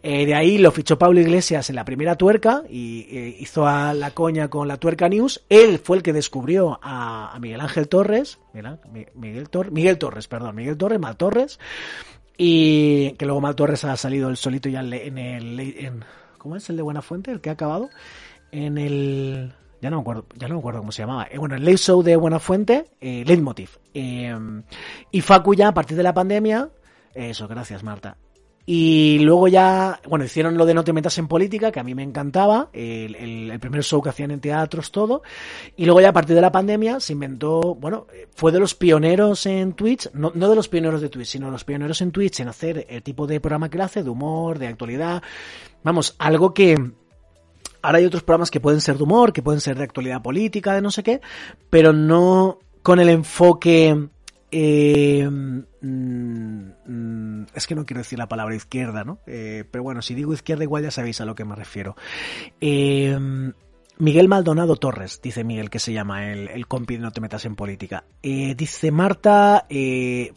[0.03, 3.95] Eh, de ahí lo fichó Pablo Iglesias en la primera tuerca y eh, hizo a
[3.95, 5.45] la coña con la tuerca news.
[5.49, 8.79] Él fue el que descubrió a, Miguel Ángel Torres, Miguel,
[9.14, 11.59] Miguel, Miguel Torres, perdón, Miguel Torres, Mal Torres,
[12.37, 16.05] y que luego Mal Torres ha salido el solito ya en el, en,
[16.38, 17.90] ¿cómo es el de Buenafuente, el que ha acabado?
[18.53, 21.27] En el ya no me acuerdo, ya no me acuerdo cómo se llamaba.
[21.31, 23.71] Eh, bueno, el Late Show de Buenafuente, eh, Leitmotiv.
[23.92, 24.35] Eh,
[25.11, 26.71] y Facu ya a partir de la pandemia,
[27.14, 28.16] eso, gracias Marta.
[28.68, 31.94] Y luego ya, bueno, hicieron lo de No te metas en política, que a mí
[31.94, 35.22] me encantaba, el, el, primer show que hacían en teatros, todo.
[35.76, 39.46] Y luego ya a partir de la pandemia se inventó, bueno, fue de los pioneros
[39.46, 42.48] en Twitch, no, no de los pioneros de Twitch, sino los pioneros en Twitch en
[42.48, 45.22] hacer el tipo de programa que hace, de humor, de actualidad.
[45.85, 46.74] Vamos, algo que,
[47.83, 50.74] ahora hay otros programas que pueden ser de humor, que pueden ser de actualidad política,
[50.74, 51.20] de no sé qué,
[51.70, 54.09] pero no con el enfoque...
[54.50, 55.29] Eh,
[55.87, 59.18] mm, es que no quiero decir la palabra izquierda, ¿no?
[59.27, 61.96] Eh, pero bueno, si digo izquierda igual ya sabéis a lo que me refiero.
[62.61, 63.18] Eh,
[63.99, 67.46] Miguel Maldonado Torres, dice Miguel, que se llama el, el compi de No te metas
[67.46, 68.05] en política.
[68.22, 69.66] Eh, dice Marta,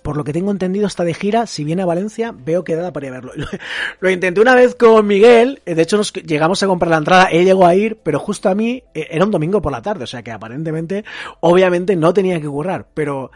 [0.01, 2.93] por lo que tengo entendido está de gira, si viene a Valencia veo que da
[2.93, 3.33] para ir a verlo.
[3.99, 7.43] Lo, intenté una vez con Miguel, de hecho nos llegamos a comprar la entrada, él
[7.43, 10.23] llegó a ir, pero justo a mí era un domingo por la tarde, o sea
[10.23, 11.03] que aparentemente,
[11.41, 13.31] obviamente no tenía que currar, pero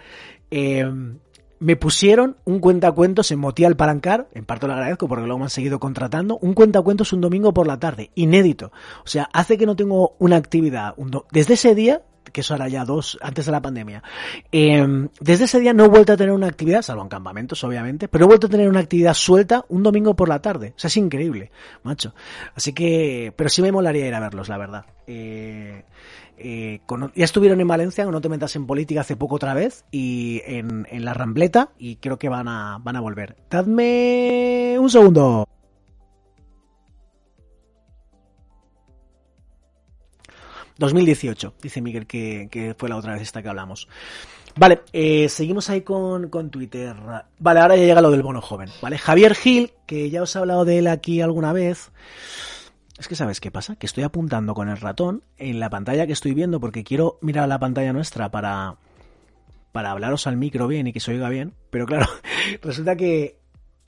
[1.63, 5.49] me pusieron un cuentacuentos en Motial Palancar, en parte lo agradezco porque luego me han
[5.49, 8.73] seguido contratando, un cuentacuentos un domingo por la tarde, inédito.
[9.05, 10.93] O sea, hace que no tengo una actividad.
[11.31, 12.01] desde ese día,
[12.33, 14.03] que eso era ya dos, antes de la pandemia,
[14.51, 18.09] em, desde ese día no he vuelto a tener una actividad, salvo en campamentos, obviamente,
[18.09, 20.73] pero he vuelto a tener una actividad suelta un domingo por la tarde.
[20.75, 21.51] O sea, es increíble,
[21.83, 22.13] macho.
[22.55, 24.85] Así que, pero sí me molaría ir a verlos, la verdad.
[25.07, 25.83] Eh,
[26.37, 26.81] eh,
[27.15, 30.85] ya estuvieron en Valencia, no te metas en política hace poco otra vez, y en,
[31.05, 33.35] la Rambleta, y creo que van a, van a volver.
[33.49, 35.47] Dadme un segundo.
[40.79, 43.87] ...2018, dice Miguel que, fue la otra vez esta que hablamos.
[44.55, 46.95] Vale, eh, seguimos ahí con, con, Twitter.
[47.39, 48.97] Vale, ahora ya llega lo del bono joven, ¿vale?
[48.97, 51.91] Javier Gil, que ya os he hablado de él aquí alguna vez...
[52.97, 56.13] Es que sabes qué pasa, que estoy apuntando con el ratón en la pantalla que
[56.13, 58.77] estoy viendo porque quiero mirar la pantalla nuestra para
[59.73, 62.05] para hablaros al micro bien y que se oiga bien, pero claro,
[62.61, 63.39] resulta que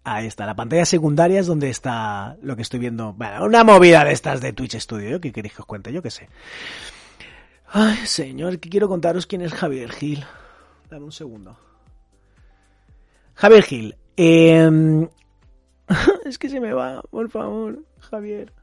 [0.05, 4.05] ahí está, la pantalla secundaria es donde está lo que estoy viendo, bueno, una movida
[4.05, 5.91] de estas de Twitch Studio, ¿qué queréis que os cuente?
[5.91, 6.29] Yo qué sé.
[7.67, 10.23] Ay, señor, que quiero contaros quién es Javier Gil.
[10.89, 11.57] Dame un segundo.
[13.33, 13.95] Javier Gil.
[14.15, 15.09] Em,
[16.25, 18.53] es que se me va, por favor, Javier.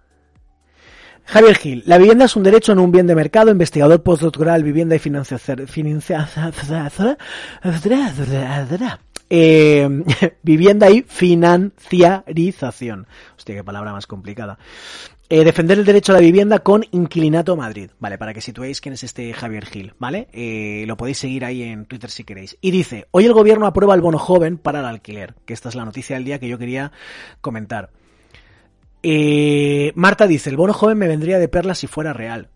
[1.25, 4.97] Javier Gil, la vivienda es un derecho, no un bien de mercado, investigador postdoctoral, vivienda
[4.97, 5.59] y financiación.
[9.35, 9.89] Eh,
[10.43, 13.07] vivienda y financiarización.
[13.35, 14.59] Hostia, qué palabra más complicada.
[15.31, 17.89] Eh, defender el derecho a la vivienda con Inquilinato Madrid.
[17.99, 20.29] Vale, para que situéis quién es este Javier Gil, ¿vale?
[20.35, 22.59] Eh, lo podéis seguir ahí en Twitter si queréis.
[22.61, 25.77] Y dice, hoy el gobierno aprueba el bono joven para el alquiler, que esta es
[25.77, 26.93] la noticia del día que yo quería
[27.41, 27.89] comentar.
[29.03, 32.51] Eh, Marta dice, el bono joven me vendría de perlas si fuera real.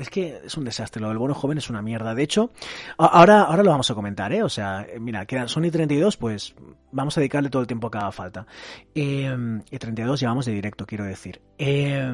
[0.00, 2.14] Es que es un desastre, lo del bono joven es una mierda.
[2.14, 2.50] De hecho,
[2.96, 4.42] ahora, ahora lo vamos a comentar, ¿eh?
[4.42, 6.54] O sea, mira, quedan Sony 32, pues
[6.90, 8.46] vamos a dedicarle todo el tiempo que haga falta.
[8.94, 11.42] Eh, y 32 llevamos de directo, quiero decir.
[11.58, 12.12] Eh,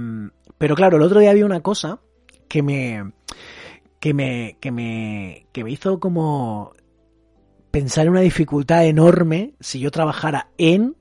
[0.58, 2.00] pero claro, el otro día había una cosa
[2.48, 3.12] que me,
[4.00, 6.72] que me, que me, que me hizo como
[7.70, 10.96] pensar en una dificultad enorme si yo trabajara en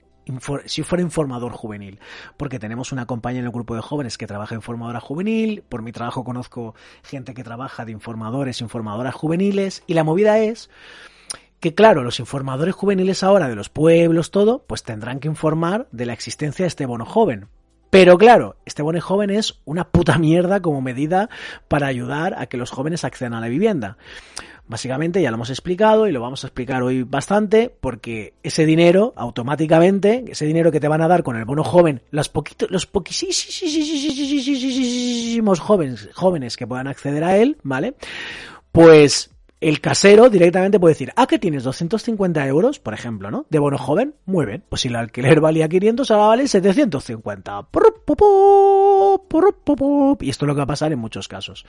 [0.66, 2.00] si fuera informador juvenil,
[2.38, 5.92] porque tenemos una compañía en el grupo de jóvenes que trabaja informadora juvenil, por mi
[5.92, 10.70] trabajo conozco gente que trabaja de informadores, informadoras juveniles, y la movida es
[11.60, 16.06] que claro, los informadores juveniles ahora de los pueblos, todo, pues tendrán que informar de
[16.06, 17.48] la existencia de este bono joven.
[17.90, 21.30] Pero claro, este bono joven es una puta mierda como medida
[21.68, 23.98] para ayudar a que los jóvenes accedan a la vivienda.
[24.68, 29.14] Básicamente ya lo hemos explicado y lo vamos a explicar hoy bastante porque ese dinero
[29.16, 32.88] automáticamente, ese dinero que te van a dar con el bono joven, los poquitos, los
[32.88, 37.94] poquísimos jóvenes, jóvenes que puedan acceder a él, ¿vale?
[38.72, 43.46] Pues el casero directamente puede decir, ah, que tienes 250 euros, por ejemplo, ¿no?
[43.50, 44.64] De bono joven, muy bien.
[44.68, 47.68] Pues si el alquiler valía 500, ahora vale 750.
[50.20, 51.66] Y esto es lo que va a pasar en muchos casos.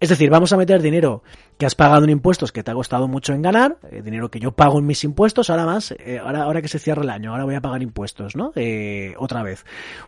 [0.00, 1.22] Es decir, vamos a meter dinero
[1.58, 4.40] que has pagado en impuestos que te ha costado mucho en ganar, eh, dinero que
[4.40, 7.32] yo pago en mis impuestos, ahora más, eh, ahora, ahora que se cierra el año,
[7.32, 8.52] ahora voy a pagar impuestos, ¿no?
[8.54, 9.64] Eh, otra vez.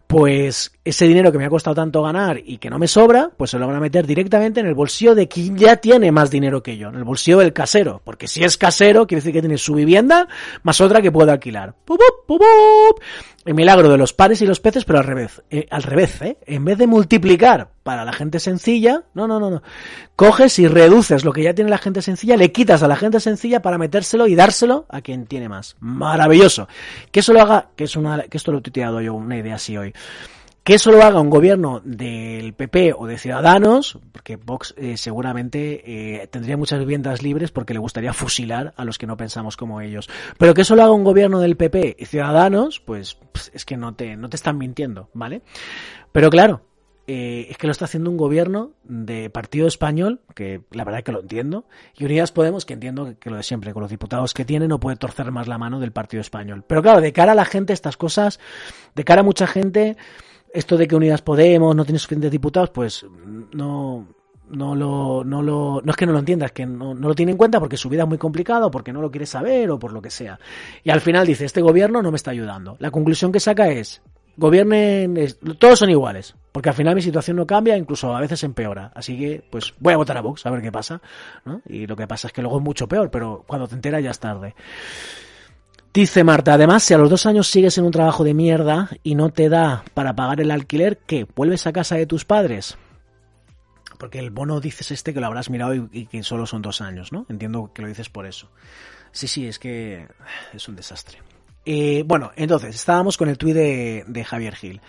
[0.06, 3.50] Pues ese dinero que me ha costado tanto ganar y que no me sobra, pues
[3.50, 6.62] se lo van a meter directamente en el bolsillo de quien ya tiene más dinero
[6.62, 9.58] que yo, en el bolsillo del casero, porque si es casero, quiere decir que tiene
[9.58, 10.28] su vivienda
[10.62, 11.74] más otra que puede alquilar.
[13.44, 16.38] El milagro de los pares y los peces, pero al revés, eh, al revés, ¿eh?
[16.46, 19.62] En vez de multiplicar para la gente sencilla, no, no, no, no.
[20.14, 23.18] Coges y reduces lo que ya tiene la gente sencilla, le quitas a la gente
[23.18, 25.76] sencilla para metérselo y dárselo a quien tiene más.
[25.80, 26.68] Maravilloso.
[27.10, 29.56] Que eso lo haga, que es una, que esto lo he tuiteado yo una idea
[29.56, 29.92] así hoy
[30.70, 35.82] que eso lo haga un gobierno del PP o de Ciudadanos, porque Vox eh, seguramente
[36.22, 39.80] eh, tendría muchas viviendas libres porque le gustaría fusilar a los que no pensamos como
[39.80, 40.08] ellos.
[40.38, 43.18] Pero que eso lo haga un gobierno del PP y Ciudadanos, pues,
[43.52, 45.42] es que no te, no te están mintiendo, ¿vale?
[46.12, 46.62] Pero claro,
[47.08, 51.10] eh, es que lo está haciendo un gobierno de Partido Español, que la verdad que
[51.10, 51.64] lo entiendo,
[51.96, 54.78] y Unidas Podemos, que entiendo que, lo de siempre, con los diputados que tiene, no
[54.78, 56.62] puede torcer más la mano del Partido Español.
[56.64, 58.38] Pero claro, de cara a la gente, estas cosas,
[58.94, 59.96] de cara a mucha gente,
[60.52, 63.06] esto de que Unidas Podemos no tiene suficientes diputados, pues
[63.52, 64.06] no,
[64.50, 67.14] no lo, no lo, no es que no lo entienda, es que no, no, lo
[67.14, 69.70] tiene en cuenta porque su vida es muy complicada, o porque no lo quiere saber,
[69.70, 70.38] o por lo que sea.
[70.82, 72.76] Y al final dice, este gobierno no me está ayudando.
[72.80, 74.02] La conclusión que saca es,
[74.36, 75.16] gobiernen,
[75.58, 78.90] todos son iguales, porque al final mi situación no cambia, incluso a veces empeora.
[78.94, 81.00] Así que, pues voy a votar a Vox, a ver qué pasa.
[81.66, 84.10] Y lo que pasa es que luego es mucho peor, pero cuando te enteras ya
[84.10, 84.54] es tarde.
[85.92, 89.16] Dice Marta, además, si a los dos años sigues en un trabajo de mierda y
[89.16, 91.26] no te da para pagar el alquiler, ¿qué?
[91.34, 92.78] ¿Vuelves a casa de tus padres?
[93.98, 97.12] Porque el bono dices este que lo habrás mirado y, que solo son dos años,
[97.12, 97.26] ¿no?
[97.28, 98.48] Entiendo que lo dices por eso.
[99.10, 100.06] Sí, sí, es que
[100.52, 101.18] es un desastre.
[101.66, 104.80] Eh, bueno, entonces, estábamos con el tuit de, de Javier Gil.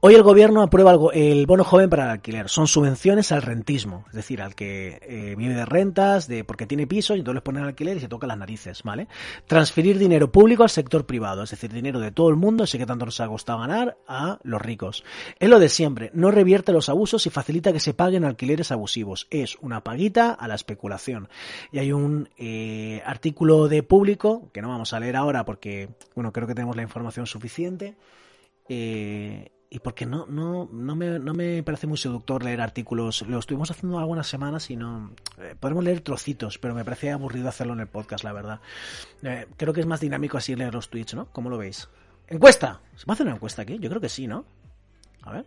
[0.00, 2.48] Hoy el gobierno aprueba el bono joven para el alquiler.
[2.48, 6.86] Son subvenciones al rentismo, es decir, al que eh, vive de rentas, de porque tiene
[6.86, 9.08] piso y entonces les ponen alquiler y se toca las narices, ¿vale?
[9.48, 12.86] Transferir dinero público al sector privado, es decir, dinero de todo el mundo, ese que
[12.86, 15.02] tanto nos ha costado ganar, a los ricos.
[15.40, 19.26] Es lo de siempre, no revierte los abusos y facilita que se paguen alquileres abusivos.
[19.30, 21.28] Es una paguita a la especulación.
[21.72, 26.32] Y hay un eh, artículo de público, que no vamos a leer ahora porque, bueno,
[26.32, 27.96] creo que tenemos la información suficiente.
[28.68, 33.22] Eh, y porque no, no, no, me, no me parece muy seductor leer artículos.
[33.22, 35.10] Lo estuvimos haciendo algunas semanas y no.
[35.38, 38.60] Eh, podemos leer trocitos, pero me parece aburrido hacerlo en el podcast, la verdad.
[39.22, 41.26] Eh, creo que es más dinámico así leer los tweets, ¿no?
[41.32, 41.88] ¿Cómo lo veis?
[42.28, 42.80] ¡Encuesta!
[42.96, 43.78] ¿Se va a hacer una encuesta aquí?
[43.78, 44.46] Yo creo que sí, ¿no?
[45.22, 45.46] A ver.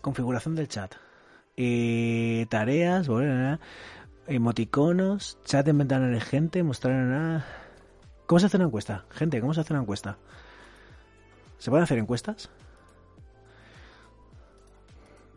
[0.00, 0.94] Configuración del chat.
[1.56, 3.08] Eh, tareas,
[4.28, 7.46] emoticonos, chat en ventana emergente, mostrar nada.
[8.26, 9.06] ¿Cómo se hace una encuesta?
[9.10, 10.18] Gente, ¿cómo se hace una encuesta?
[11.62, 12.50] ¿Se pueden hacer encuestas?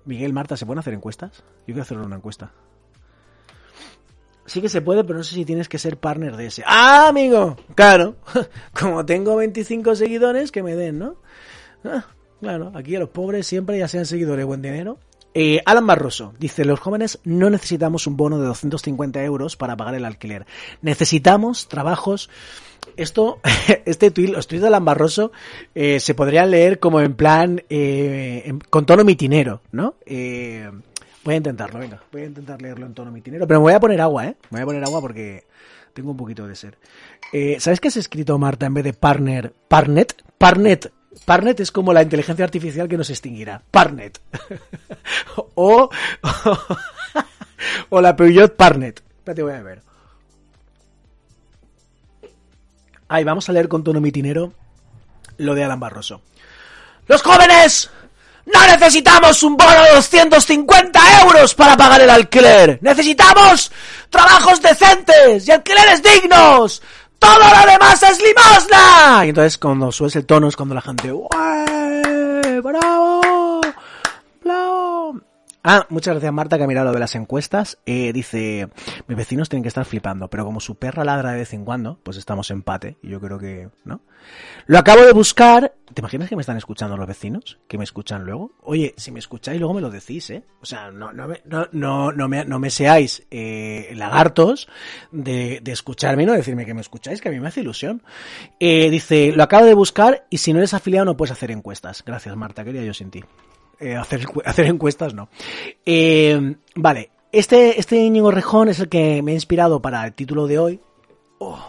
[0.05, 1.43] Miguel, Marta, ¿se pueden hacer encuestas?
[1.59, 2.51] Yo quiero hacer una encuesta.
[4.47, 6.63] Sí que se puede, pero no sé si tienes que ser partner de ese.
[6.65, 7.57] ¡Ah, amigo!
[7.75, 8.15] Claro.
[8.73, 11.17] Como tengo 25 seguidores, que me den, ¿no?
[11.83, 12.07] Ah,
[12.39, 14.97] claro, aquí a los pobres siempre ya sean seguidores, buen dinero.
[15.37, 19.93] Eh, Alan Barroso dice, los jóvenes no necesitamos un bono de 250 euros para pagar
[19.95, 20.45] el alquiler.
[20.81, 22.29] Necesitamos trabajos
[22.95, 23.39] esto,
[23.85, 25.33] este tuit, los tuits de Alan Barroso
[25.73, 29.95] eh, se podrían leer como en plan, eh, con tono mitinero, ¿no?
[30.05, 30.71] Eh,
[31.25, 33.79] voy a intentarlo, venga, voy a intentar leerlo en tono mitinero, pero me voy a
[33.81, 34.37] poner agua, ¿eh?
[34.51, 35.43] Me voy a poner agua porque
[35.93, 36.77] tengo un poquito de ser.
[37.59, 39.53] ¿Sabes qué has escrito, Marta, en vez de partner?
[39.67, 40.15] Parnet.
[40.37, 40.91] Parnet.
[41.23, 43.61] Parnet es como la inteligencia artificial que nos extinguirá.
[43.71, 44.19] Parnet.
[45.55, 45.89] o,
[47.89, 49.01] o, la Peugeot Parnet.
[49.17, 49.81] Espérate, voy a ver.
[53.07, 54.53] Ahí vamos a leer con tono mitinero
[55.37, 56.21] lo de Alan Barroso.
[57.07, 57.89] ¡Los jóvenes!
[58.45, 62.79] ¡No necesitamos un bono de 250 euros para pagar el alquiler!
[62.81, 63.71] ¡Necesitamos
[64.09, 66.81] trabajos decentes y alquileres dignos!
[67.25, 69.25] ¡Todo lo demás es limosna!
[69.25, 71.11] Y entonces cuando subes el tono es cuando la gente...
[72.61, 73.61] ¡Bravo!
[74.43, 75.19] ¡Bravo!
[75.67, 77.79] Ah, muchas gracias Marta que ha mirado lo de las encuestas.
[77.87, 78.69] Eh, dice,
[79.07, 81.97] mis vecinos tienen que estar flipando, pero como su perra ladra de vez en cuando,
[82.03, 82.97] pues estamos empate.
[83.01, 84.01] Y yo creo que, ¿no?
[84.67, 85.73] Lo acabo de buscar.
[85.91, 87.57] ¿Te imaginas que me están escuchando los vecinos?
[87.67, 88.51] Que me escuchan luego.
[88.61, 90.43] Oye, si me escucháis luego me lo decís, ¿eh?
[90.61, 94.67] O sea, no, no, no, no, no, me, no me seáis eh, lagartos
[95.11, 98.03] de, de escucharme y no decirme que me escucháis, que a mí me hace ilusión.
[98.59, 102.03] Eh, dice, lo acabo de buscar y si no eres afiliado no puedes hacer encuestas.
[102.05, 103.23] Gracias Marta, quería yo sin ti.
[103.79, 105.29] Eh, hacer, hacer encuestas no.
[105.85, 110.47] Eh, vale, este, este Íñigo Rejón es el que me ha inspirado para el título
[110.47, 110.79] de hoy.
[111.39, 111.59] Oh.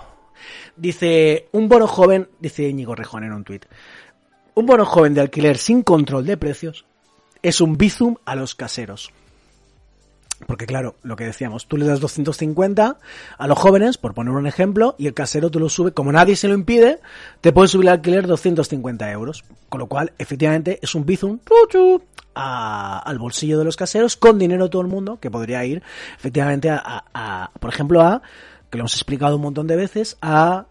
[0.77, 3.65] Dice, un bono joven, dice Íñigo Rejón en un tuit,
[4.55, 6.87] un bono joven de alquiler sin control de precios
[7.43, 9.13] es un bizum a los caseros.
[10.47, 12.99] Porque claro, lo que decíamos, tú le das 250
[13.39, 16.37] a los jóvenes, por poner un ejemplo, y el casero te lo sube, como nadie
[16.37, 17.01] se lo impide,
[17.41, 19.45] te puede subir el alquiler 250 euros.
[19.71, 21.39] Con lo cual, efectivamente, es un bizum
[22.35, 25.83] al bolsillo de los caseros, con dinero todo el mundo, que podría ir,
[26.19, 28.21] efectivamente, a, por ejemplo, a,
[28.71, 30.67] que lo hemos explicado un montón de veces, a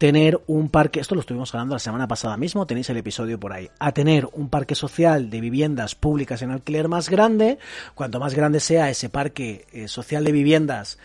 [0.00, 3.52] tener un parque, esto lo estuvimos hablando la semana pasada mismo, tenéis el episodio por
[3.52, 7.58] ahí, a tener un parque social de viviendas públicas en alquiler más grande,
[7.94, 10.98] cuanto más grande sea ese parque eh, social de viviendas,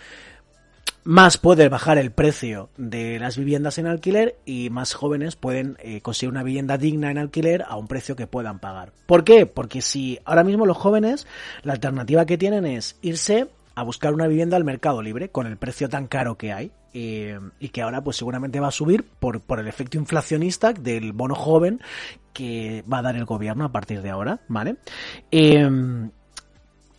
[1.03, 5.99] más puede bajar el precio de las viviendas en alquiler y más jóvenes pueden eh,
[5.99, 8.93] conseguir una vivienda digna en alquiler a un precio que puedan pagar.
[9.07, 9.45] ¿Por qué?
[9.45, 11.27] Porque si ahora mismo los jóvenes,
[11.63, 15.57] la alternativa que tienen es irse a buscar una vivienda al mercado libre con el
[15.57, 19.41] precio tan caro que hay eh, y que ahora pues seguramente va a subir por,
[19.41, 21.81] por el efecto inflacionista del bono joven
[22.31, 24.77] que va a dar el gobierno a partir de ahora, ¿vale?
[25.29, 25.69] Eh,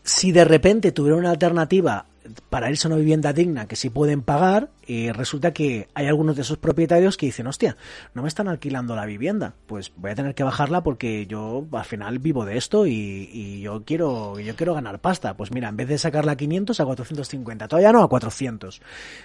[0.03, 2.05] si de repente tuviera una alternativa
[2.51, 6.37] para irse a una vivienda digna que sí pueden pagar, eh, resulta que hay algunos
[6.37, 7.77] de esos propietarios que dicen, hostia,
[8.15, 11.85] no me están alquilando la vivienda, pues voy a tener que bajarla porque yo al
[11.85, 15.37] final vivo de esto y, yo quiero yo quiero ganar pasta.
[15.37, 18.81] Pues mira, en vez de sacarla a 500 a 450, todavía no a 400.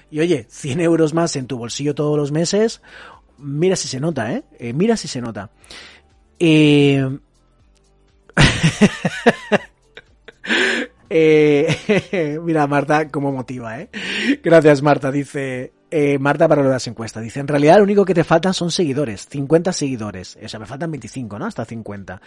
[0.09, 2.81] Y oye, 100 euros más en tu bolsillo todos los meses,
[3.37, 4.43] mira si se nota, ¿eh?
[4.59, 5.49] eh mira si se nota.
[6.39, 7.19] Eh...
[11.13, 13.89] Eh, mira, Marta, cómo motiva, ¿eh?
[14.41, 15.11] Gracias, Marta.
[15.11, 17.21] Dice, eh, Marta para lo de las encuestas.
[17.21, 19.27] Dice, en realidad lo único que te faltan son seguidores.
[19.29, 20.39] 50 seguidores.
[20.41, 21.45] O sea, me faltan 25, ¿no?
[21.45, 22.21] Hasta 50.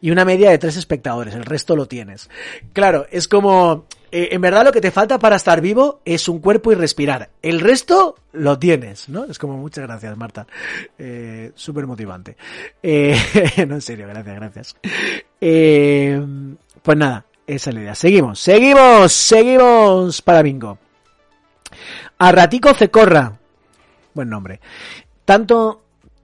[0.00, 1.34] Y una media de 3 espectadores.
[1.34, 2.30] El resto lo tienes.
[2.72, 3.86] Claro, es como...
[4.10, 7.30] Eh, en verdad lo que te falta para estar vivo es un cuerpo y respirar.
[7.42, 9.24] El resto lo tienes, ¿no?
[9.24, 10.46] Es como muchas gracias, Marta.
[10.96, 12.36] Eh, Súper motivante.
[12.82, 13.16] Eh,
[13.66, 14.76] no, en serio, gracias, gracias.
[15.40, 16.22] Eh,
[16.82, 17.94] pues nada, esa es la idea.
[17.94, 20.78] Seguimos, seguimos, seguimos para bingo.
[22.18, 23.38] Arratico Cecorra.
[24.12, 24.60] Buen nombre.
[25.24, 25.82] Tanto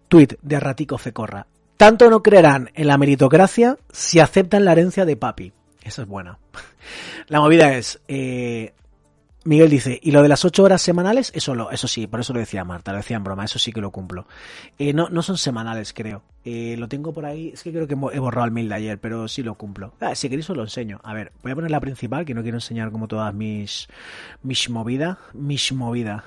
[0.09, 1.47] tweet de Arratico Cecorra.
[1.79, 5.53] Tanto no creerán en la meritocracia si aceptan la herencia de papi.
[5.83, 6.39] Esa es buena.
[7.29, 8.75] La movida es, eh,
[9.45, 11.31] Miguel dice, ¿y lo de las ocho horas semanales?
[11.35, 13.73] Eso lo, eso sí, por eso lo decía Marta, lo decía en broma, eso sí
[13.73, 14.27] que lo cumplo.
[14.79, 16.23] Eh, no, no son semanales, creo.
[16.47, 18.99] Eh, lo tengo por ahí, es que creo que he borrado el mail de ayer,
[18.99, 19.93] pero sí lo cumplo.
[20.01, 20.99] Ah, si queréis os lo enseño.
[21.05, 23.87] A ver, voy a poner la principal, que no quiero enseñar como todas mis,
[24.43, 26.23] mis movidas, mis movidas.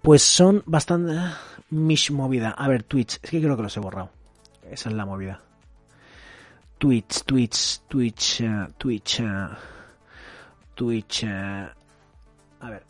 [0.00, 2.54] Pues son bastante, ah, mis movidas.
[2.56, 4.10] A ver, Twitch, es que creo que los he borrado.
[4.70, 5.42] Esa es la movida.
[6.78, 9.20] Twitch, Twitch, Twitch, uh, Twitch.
[9.20, 9.77] Uh.
[10.78, 11.24] Twitch.
[11.24, 11.68] Eh,
[12.60, 12.84] a ver.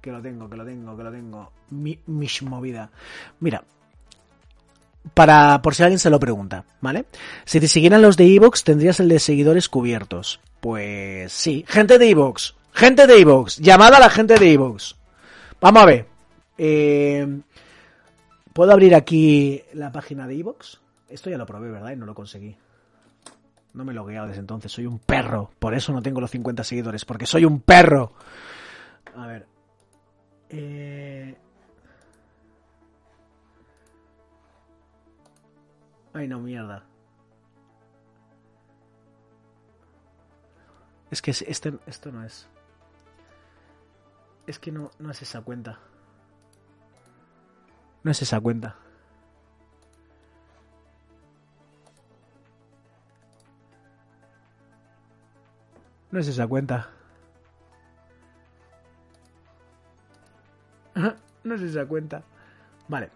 [0.00, 1.52] Que lo tengo, que lo tengo, que lo tengo.
[1.70, 2.90] Mi, mis movida.
[3.38, 3.62] Mira.
[5.14, 7.06] Para, por si alguien se lo pregunta, ¿vale?
[7.44, 10.40] Si te siguieran los de Evox, tendrías el de seguidores cubiertos.
[10.60, 11.64] Pues sí.
[11.68, 12.56] Gente de Evox.
[12.72, 13.58] Gente de Evox.
[13.58, 14.96] Llamada a la gente de Evox.
[15.60, 16.06] Vamos a ver.
[16.58, 17.40] Eh,
[18.52, 20.80] ¿Puedo abrir aquí la página de Evox?
[21.08, 21.92] Esto ya lo probé, ¿verdad?
[21.92, 22.56] Y no lo conseguí.
[23.78, 25.52] No me he logueado desde entonces, soy un perro.
[25.60, 28.12] Por eso no tengo los 50 seguidores, porque soy un perro.
[29.14, 29.46] A ver.
[30.48, 31.38] Eh...
[36.12, 36.82] Ay, no, mierda.
[41.12, 42.48] Es que este, esto no es.
[44.48, 45.78] Es que no, no es esa cuenta.
[48.02, 48.74] No es esa cuenta.
[56.10, 56.90] No es esa cuenta.
[61.44, 62.22] No es esa cuenta.
[62.88, 63.10] Vale.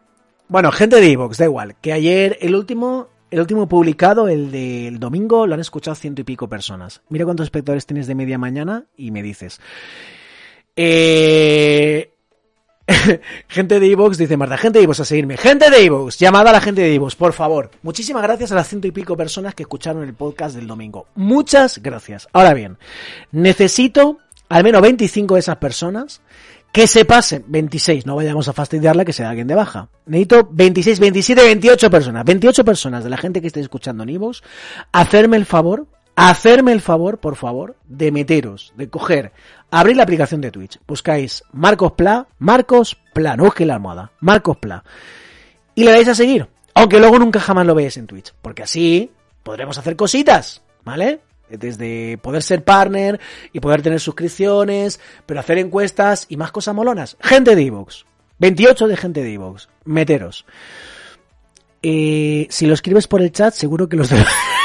[0.48, 1.76] Bueno, gente de Evox, da igual.
[1.80, 6.24] Que ayer el último, el último publicado, el del domingo, lo han escuchado ciento y
[6.24, 7.02] pico personas.
[7.08, 9.60] Mira cuántos espectadores tienes de media mañana y me dices.
[10.76, 12.11] Eh,
[13.48, 15.36] gente de Evox, dice Marta, gente de Evox a seguirme.
[15.36, 17.70] Gente de Evox, llamada a la gente de Evox, por favor.
[17.82, 21.06] Muchísimas gracias a las ciento y pico personas que escucharon el podcast del domingo.
[21.14, 22.28] Muchas gracias.
[22.32, 22.78] Ahora bien,
[23.30, 24.18] necesito
[24.48, 26.20] al menos 25 de esas personas
[26.72, 29.88] que se pasen, 26, no vayamos a fastidiarla que sea alguien de baja.
[30.06, 34.42] Necesito 26, 27, 28 personas, 28 personas de la gente que esté escuchando en Evox,
[34.90, 35.86] hacerme el favor
[36.16, 39.32] hacerme el favor, por favor, de meteros, de coger,
[39.70, 44.58] abrir la aplicación de Twitch, buscáis Marcos Pla, Marcos Pla, no busquéis la almohada, Marcos
[44.58, 44.84] Pla,
[45.74, 49.10] y le dais a seguir, aunque luego nunca jamás lo veáis en Twitch, porque así
[49.42, 51.20] podremos hacer cositas, ¿vale?
[51.48, 53.20] Desde poder ser partner
[53.52, 57.18] y poder tener suscripciones, pero hacer encuestas y más cosas molonas.
[57.20, 58.06] Gente de Evox.
[58.38, 59.68] 28 de gente de Evox.
[59.84, 60.46] Meteros.
[61.82, 64.24] Eh, si lo escribes por el chat, seguro que los de...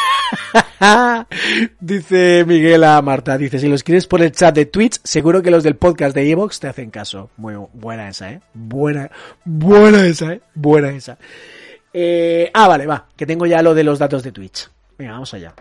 [1.80, 5.52] dice Miguel a Marta, dice, si lo escribes por el chat de Twitch, seguro que
[5.52, 7.30] los del podcast de Evox te hacen caso.
[7.38, 8.42] Muy buena esa, ¿eh?
[8.54, 9.10] Buena,
[9.46, 10.42] buena esa, ¿eh?
[10.54, 11.18] Buena esa.
[11.94, 14.70] Eh, ah, vale, va, que tengo ya lo de los datos de Twitch.
[14.98, 15.54] Venga, vamos allá.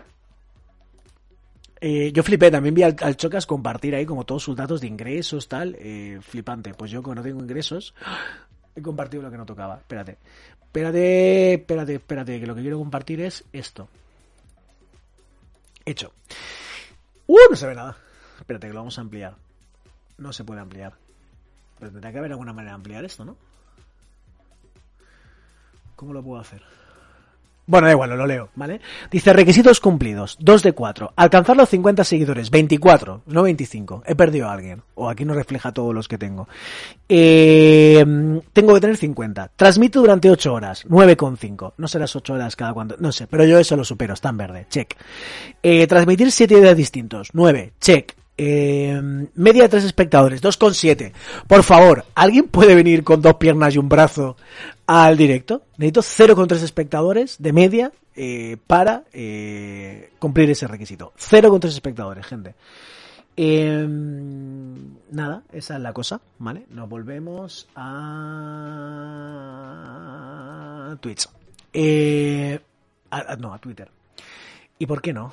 [1.79, 5.47] Eh, yo flipé, también vi al, Chocas compartir ahí como todos sus datos de ingresos,
[5.47, 5.75] tal.
[5.79, 6.73] Eh, flipante.
[6.73, 7.93] Pues yo como no tengo ingresos,
[8.75, 9.77] he compartido lo que no tocaba.
[9.77, 10.17] Espérate.
[10.61, 13.87] Espérate, espérate, espérate, que lo que quiero compartir es esto.
[15.87, 16.11] Hecho.
[17.27, 17.37] ¡Uh!
[17.49, 17.97] No se ve nada.
[18.39, 19.37] Espérate, que lo vamos a ampliar.
[20.17, 20.95] No se puede ampliar.
[21.79, 23.37] Pero tendrá que haber alguna manera de ampliar esto, ¿no?
[25.95, 26.61] ¿Cómo lo puedo hacer?
[27.69, 28.79] Bueno, da igual, lo leo, ¿vale?
[29.11, 31.11] Dice, requisitos cumplidos, 2 de 4.
[31.17, 34.03] Alcanzar los 50 seguidores, 24, no 25.
[34.05, 34.83] He perdido a alguien.
[34.95, 36.47] O aquí no refleja todos los que tengo.
[37.09, 38.05] Eh,
[38.53, 39.51] tengo que tener 50.
[39.57, 41.73] Transmito durante 8 horas, 9,5.
[41.75, 44.37] No serás 8 horas cada cuando, no sé, pero yo eso lo supero, está en
[44.37, 44.95] verde, check.
[45.61, 48.15] Eh, transmitir 7 días distintos, 9, check.
[48.39, 49.01] Eh,
[49.33, 51.11] media de 3 espectadores, 2,7.
[51.47, 54.37] Por favor, ¿alguien puede venir con dos piernas y un brazo
[54.87, 55.61] al directo.
[55.77, 61.13] Necesito 0,3 espectadores de media eh, para eh, cumplir ese requisito.
[61.19, 62.55] 0,3 espectadores, gente.
[63.35, 66.65] Em, nada, esa es la cosa, ¿vale?
[66.69, 68.57] Nos volvemos a
[70.99, 71.29] Twitch.
[73.39, 73.91] No, a Twitter.
[74.79, 75.31] ¿Y por qué no?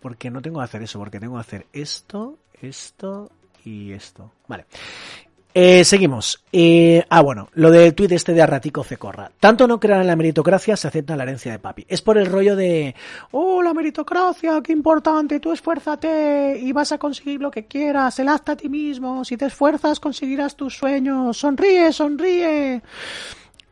[0.00, 3.30] Porque no tengo que hacer eso, porque tengo que hacer esto, esto
[3.64, 4.32] y esto.
[4.48, 4.66] Vale.
[5.54, 6.42] Eh, seguimos.
[6.50, 9.30] Eh, ah, bueno, lo del tuit este de Arratico Cecorra.
[9.38, 11.84] Tanto no crean en la meritocracia, se acepta la herencia de papi.
[11.88, 12.94] Es por el rollo de,
[13.32, 18.28] oh, la meritocracia, qué importante, tú esfuérzate y vas a conseguir lo que quieras, el
[18.28, 22.82] hasta a ti mismo, si te esfuerzas conseguirás tus sueños, sonríe, sonríe.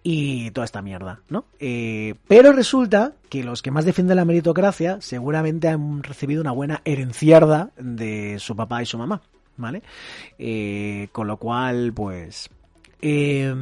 [0.02, 1.44] Y toda esta mierda, ¿no?
[1.58, 6.80] Eh, pero resulta que los que más defienden la meritocracia seguramente han recibido una buena
[6.84, 9.20] herenciarda de su papá y su mamá.
[9.60, 9.82] ¿vale?
[10.38, 12.50] Eh, con lo cual, pues...
[13.02, 13.54] Eh,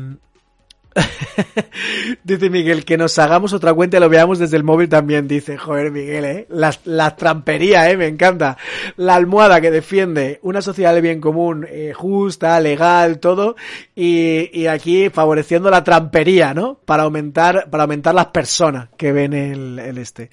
[2.25, 5.29] dice Miguel, que nos hagamos otra cuenta y lo veamos desde el móvil también.
[5.29, 6.47] Dice, joder, Miguel, ¿eh?
[6.51, 7.97] La, la trampería, ¿eh?
[7.97, 8.57] Me encanta.
[8.97, 13.57] La almohada que defiende una sociedad de bien común, eh, justa, legal, todo.
[13.95, 16.81] Y, y, aquí favoreciendo la trampería, ¿no?
[16.85, 20.31] Para aumentar, para aumentar las personas que ven el, el este.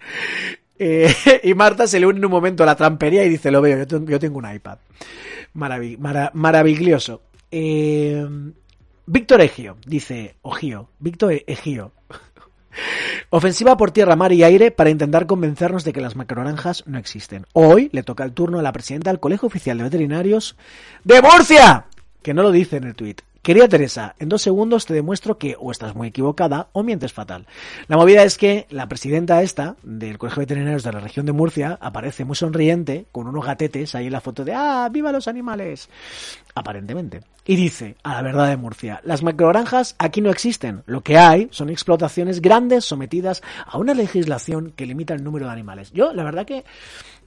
[0.77, 3.61] Eh, y Marta se le une en un momento a la trampería y dice, lo
[3.61, 4.77] veo, yo, tengo un iPad
[5.53, 7.21] maravilloso.
[7.49, 8.27] Eh,
[9.07, 11.91] Víctor Egio, dice Ogio, Víctor Egio.
[13.29, 17.45] Ofensiva por tierra, mar y aire para intentar convencernos de que las macronaranjas no existen.
[17.53, 20.57] Hoy le toca el turno a la presidenta del Colegio Oficial de Veterinarios
[21.03, 21.85] de Murcia,
[22.23, 23.21] que no lo dice en el tuit.
[23.45, 27.45] Querida Teresa, en dos segundos te demuestro que o estás muy equivocada o mientes fatal.
[27.87, 31.31] La movida es que la presidenta esta del Colegio de Veterinarios de la región de
[31.31, 35.27] Murcia aparece muy sonriente con unos gatetes ahí en la foto de ¡Ah, viva los
[35.27, 35.89] animales!
[36.55, 37.21] Aparentemente.
[37.47, 40.81] Y dice, a la verdad de Murcia, las macrogranjas aquí no existen.
[40.87, 45.51] Lo que hay son explotaciones grandes sometidas a una legislación que limita el número de
[45.51, 45.91] animales.
[45.91, 46.63] Yo, la verdad que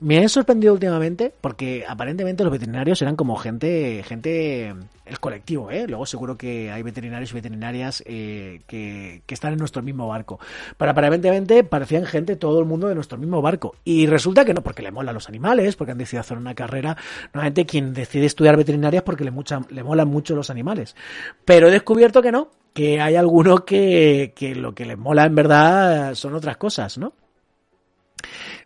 [0.00, 4.74] me he sorprendido últimamente porque aparentemente los veterinarios eran como gente, gente,
[5.04, 5.86] el colectivo, ¿eh?
[5.88, 10.38] Luego seguro que hay veterinarios y veterinarias eh, que, que, están en nuestro mismo barco.
[10.76, 13.74] Pero aparentemente parecían gente, todo el mundo de nuestro mismo barco.
[13.84, 16.96] Y resulta que no, porque le molan los animales, porque han decidido hacer una carrera.
[17.34, 20.96] Normalmente quien decide estudiar veterinaria es porque le, mucha, le molan mucho los animales.
[21.44, 25.34] Pero he descubierto que no, que hay algunos que, que lo que les mola en
[25.34, 27.12] verdad son otras cosas, ¿no?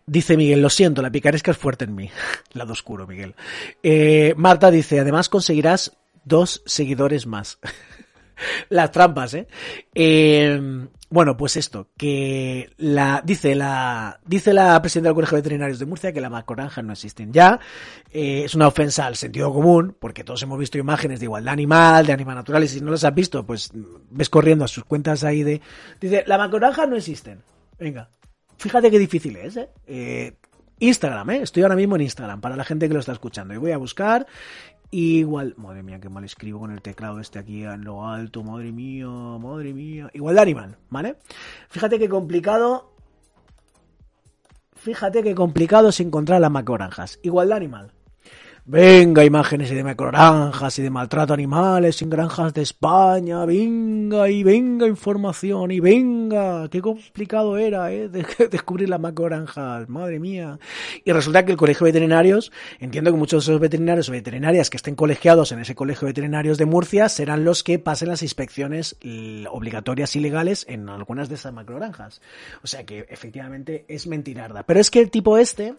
[0.05, 2.09] Dice Miguel, lo siento, la picaresca es fuerte en mí.
[2.53, 3.35] Lado oscuro, Miguel.
[3.81, 5.95] Eh, Marta dice, además conseguirás
[6.25, 7.59] dos seguidores más.
[8.69, 9.47] Las trampas, ¿eh?
[9.93, 10.87] ¿eh?
[11.13, 15.85] Bueno, pues esto, que la, dice la, dice la presidenta del Colegio de Veterinarios de
[15.85, 17.59] Murcia que las macorranjas no existen ya.
[18.11, 22.07] Eh, es una ofensa al sentido común, porque todos hemos visto imágenes de igualdad animal,
[22.07, 23.69] de animales naturales, y si no las has visto, pues
[24.09, 25.61] ves corriendo a sus cuentas ahí de,
[26.01, 27.43] dice, las macorranjas no existen.
[27.77, 28.09] Venga,
[28.57, 29.69] Fíjate qué difícil es, ¿eh?
[29.87, 30.33] ¿eh?
[30.79, 31.41] Instagram, ¿eh?
[31.43, 33.53] Estoy ahora mismo en Instagram para la gente que lo está escuchando.
[33.53, 34.25] Y voy a buscar
[34.93, 35.55] igual...
[35.57, 38.43] Madre mía, qué mal escribo con el teclado este aquí en lo alto.
[38.43, 40.09] Madre mía, madre mía.
[40.13, 41.17] Igual de animal, ¿vale?
[41.69, 42.91] Fíjate qué complicado...
[44.75, 47.19] Fíjate qué complicado es encontrar las macoranjas.
[47.23, 47.93] Igualdad animal.
[48.65, 54.41] Venga imágenes y de macrogranjas y de maltrato animales en granjas de España, venga y
[54.43, 58.09] venga información y venga, qué complicado era ¿eh?
[58.51, 60.59] descubrir las macrogranjas, madre mía.
[61.03, 64.69] Y resulta que el colegio de veterinarios, entiendo que muchos de esos veterinarios o veterinarias
[64.69, 68.23] que estén colegiados en ese colegio de veterinarios de Murcia serán los que pasen las
[68.23, 68.95] inspecciones
[69.51, 72.21] obligatorias y legales en algunas de esas macrogranjas.
[72.63, 74.63] O sea que efectivamente es mentirarda.
[74.63, 75.75] Pero es que el tipo este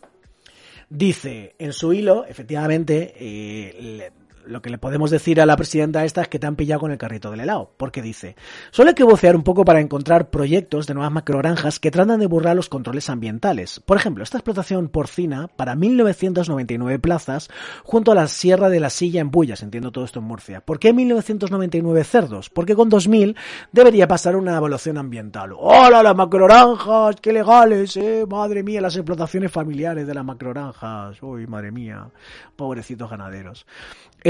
[0.89, 4.11] dice en su hilo, efectivamente, eh,
[4.47, 6.92] lo que le podemos decir a la presidenta esta es que te han pillado con
[6.92, 8.36] el carrito del helado, porque dice,
[8.70, 12.26] solo hay que vocear un poco para encontrar proyectos de nuevas macrogranjas que tratan de
[12.26, 13.80] burlar los controles ambientales.
[13.80, 17.49] Por ejemplo, esta explotación porcina para 1999 plazas
[17.82, 20.61] junto a la Sierra de la Silla en Bullas, entiendo todo esto en Murcia.
[20.61, 22.51] ¿Por qué 1999 cerdos?
[22.51, 23.36] Porque con 2000
[23.72, 25.53] debería pasar una evaluación ambiental.
[25.57, 27.16] ¡Hola, las macrogranjas!
[27.20, 28.24] ¡Qué legales, eh!
[28.28, 31.22] Madre mía, las explotaciones familiares de las macrogranjas.
[31.22, 32.09] Uy, madre mía,
[32.57, 33.66] pobrecitos ganaderos.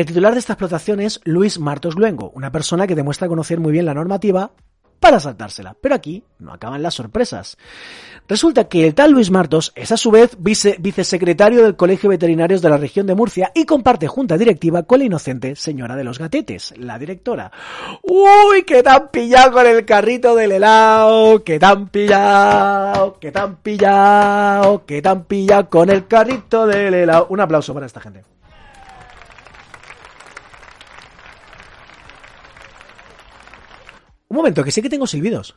[0.05, 3.73] El titular de esta explotación es Luis Martos Luengo, una persona que demuestra conocer muy
[3.73, 4.51] bien la normativa
[5.01, 5.75] para saltársela.
[5.81, 7.57] Pero aquí no acaban las sorpresas.
[8.29, 12.61] Resulta que el tal Luis Martos es a su vez vice vicesecretario del Colegio Veterinarios
[12.61, 16.19] de la región de Murcia y comparte junta directiva con la inocente señora de los
[16.19, 17.51] gatetes, la directora.
[18.03, 21.43] ¡Uy, que tan pillado con el carrito del helado!
[21.43, 23.19] ¡Que tan pillado!
[23.19, 24.85] ¡Que tan pillado!
[24.85, 27.29] ¡Que tan pillado con el carrito del helado!
[27.31, 28.34] Un aplauso para esta gente.
[34.35, 35.55] Un momento, que sé que tengo silbidos.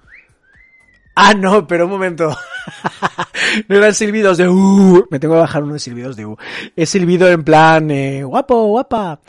[1.15, 2.29] Ah, no, pero un momento.
[3.67, 6.37] no eran silbidos de uh, me tengo que bajar unos silbidos de uh.
[6.75, 9.19] Es silbido en plan eh, guapo, guapa.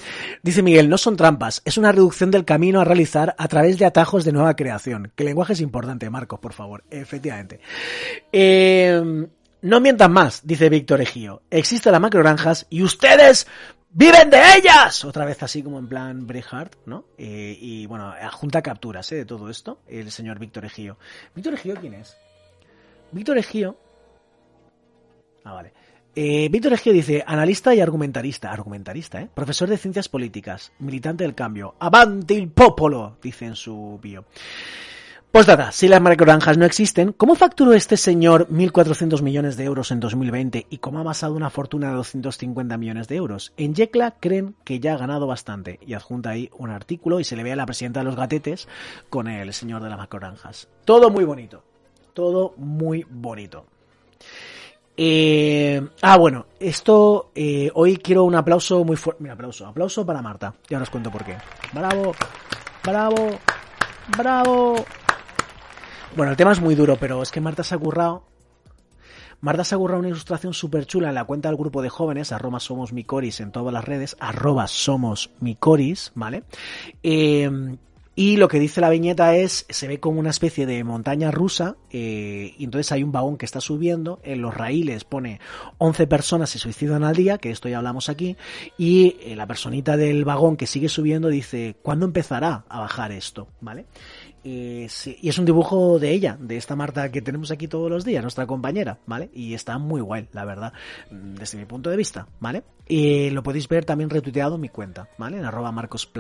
[0.43, 3.87] Dice Miguel, no son trampas, es una reducción del camino a realizar a través de
[3.87, 5.13] atajos de nueva creación.
[5.17, 6.85] Que el lenguaje es importante, Marcos, por favor.
[6.91, 7.59] Efectivamente.
[8.31, 9.27] Eh,
[9.63, 11.41] no mientan más, dice Víctor Ejío.
[11.51, 13.47] Existen las macrogranjas y ustedes
[13.91, 15.05] ¡Viven de ellas!
[15.05, 17.07] Otra vez así como en plan Braveheart, ¿no?
[17.17, 19.17] Eh, y bueno, adjunta capturas ¿eh?
[19.17, 20.99] de todo esto, el señor Víctor Ejío.
[21.35, 22.17] ¿Víctor Ejío quién es?
[23.13, 23.77] Víctor Ejío...
[25.45, 25.73] Ah, vale.
[26.15, 29.31] Eh, Víctor Ejío dice, analista y argumentarista, argumentarista, ¿eh?
[29.33, 31.75] Profesor de ciencias políticas, militante del cambio.
[31.79, 33.17] ¡Avanti il popolo!
[33.23, 34.27] Dice en su bio.
[35.31, 40.01] Postdata, si las macrogranjas no existen, ¿cómo facturó este señor 1.400 millones de euros en
[40.01, 43.53] 2020 y cómo ha amasado una fortuna de 250 millones de euros?
[43.59, 47.37] En Yecla creen que ya ha ganado bastante y adjunta ahí un artículo y se
[47.37, 48.69] le ve a la presidenta de los gatetes
[49.11, 50.67] con el señor de las macrogranjas.
[50.87, 51.63] Todo muy bonito,
[52.15, 53.67] todo muy bonito.
[54.97, 59.23] Eh, ah, bueno, esto eh, hoy quiero un aplauso muy fuerte.
[59.23, 60.55] Mira, aplauso, aplauso para Marta.
[60.71, 61.37] Ya os cuento por qué.
[61.75, 62.15] Bravo,
[62.83, 63.29] bravo,
[64.17, 64.87] bravo.
[66.19, 68.25] Bueno, el tema es muy duro, pero es que Marta se ha currado.
[69.41, 72.33] Marta se ha currado una ilustración súper chula en la cuenta del grupo de jóvenes,
[72.33, 76.43] arroba somos micoris en todas las redes, arroba somos micoris, ¿vale?
[77.05, 77.49] Eh,
[78.19, 81.77] y lo que dice la viñeta es, se ve como una especie de montaña rusa,
[81.93, 85.39] eh, y entonces hay un vagón que está subiendo, en los raíles pone
[85.79, 88.37] 11 personas se suicidan al día, que esto ya hablamos aquí,
[88.77, 93.47] y eh, la personita del vagón que sigue subiendo dice, ¿cuándo empezará a bajar esto?
[93.61, 93.87] ¿Vale?
[94.45, 94.87] Y
[95.29, 98.47] es un dibujo de ella, de esta Marta que tenemos aquí todos los días, nuestra
[98.47, 99.31] compañera, ¿vale?
[99.35, 100.73] Y está muy guay, la verdad,
[101.11, 102.63] desde mi punto de vista, ¿vale?
[102.87, 105.39] Y lo podéis ver también retuiteado en mi cuenta, ¿vale?
[105.39, 106.11] En arroba Marcos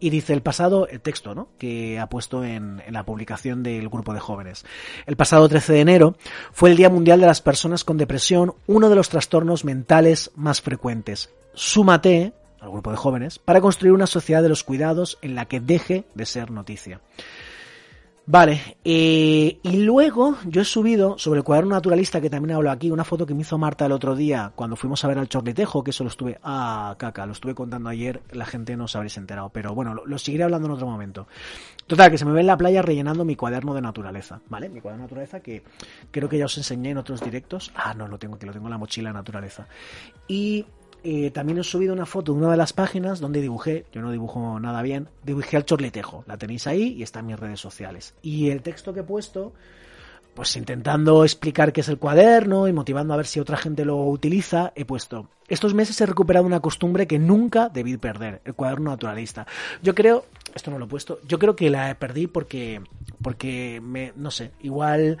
[0.00, 1.48] Y dice el pasado, el texto, ¿no?
[1.58, 4.64] Que ha puesto en, en la publicación del grupo de jóvenes.
[5.06, 6.16] El pasado 13 de enero
[6.52, 10.62] fue el Día Mundial de las Personas con Depresión, uno de los trastornos mentales más
[10.62, 11.30] frecuentes.
[11.52, 12.32] Súmate
[12.64, 16.04] al grupo de jóvenes para construir una sociedad de los cuidados en la que deje
[16.14, 17.00] de ser noticia.
[18.26, 22.90] Vale, eh, y luego yo he subido sobre el cuaderno naturalista que también hablo aquí,
[22.90, 25.84] una foto que me hizo Marta el otro día cuando fuimos a ver al Chorlitejo,
[25.84, 29.18] que eso lo estuve, ah, caca, lo estuve contando ayer, la gente no se habréis
[29.18, 31.26] enterado, pero bueno, lo, seguiré hablando en otro momento.
[31.86, 34.70] Total, que se me ve en la playa rellenando mi cuaderno de naturaleza, ¿vale?
[34.70, 35.62] Mi cuaderno de naturaleza que
[36.10, 37.72] creo que ya os enseñé en otros directos.
[37.74, 39.66] Ah, no, lo tengo, que lo tengo en la mochila de naturaleza.
[40.26, 40.64] Y
[41.04, 44.10] eh, también he subido una foto de una de las páginas donde dibujé, yo no
[44.10, 46.24] dibujo nada bien, dibujé al chorlitejo.
[46.26, 48.14] La tenéis ahí y está en mis redes sociales.
[48.22, 49.52] Y el texto que he puesto,
[50.34, 53.98] pues intentando explicar qué es el cuaderno y motivando a ver si otra gente lo
[53.98, 58.90] utiliza, he puesto, estos meses he recuperado una costumbre que nunca debí perder, el cuaderno
[58.90, 59.46] naturalista.
[59.82, 60.24] Yo creo,
[60.54, 62.80] esto no lo he puesto, yo creo que la perdí porque,
[63.24, 65.18] porque me, no sé, igual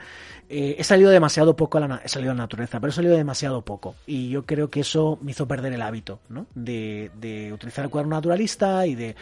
[0.48, 3.16] eh, he salido demasiado poco a la, he salido a la naturaleza, pero he salido
[3.16, 3.96] demasiado poco.
[4.06, 6.46] Y yo creo que eso me hizo perder el hábito, ¿no?
[6.54, 9.16] De, de utilizar el cuaderno naturalista y de,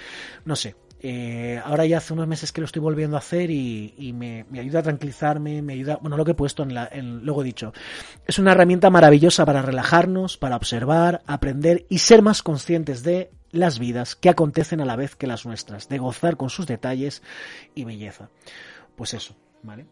[0.45, 0.74] no sé,
[1.05, 4.78] Eh, ahora ya hace unos meses que lo estoy volviendo a hacer y, me, ayuda
[4.78, 7.72] a tranquilizarme, me ayuda, bueno, lo que he puesto en la, en, luego he dicho,
[8.24, 13.80] es una herramienta maravillosa para relajarnos, para observar, aprender y ser más conscientes de las
[13.80, 17.20] vidas que acontecen a la vez que las nuestras, de gozar con sus detalles
[17.74, 18.28] y belleza.
[18.97, 19.86] Pues eso, ¿vale?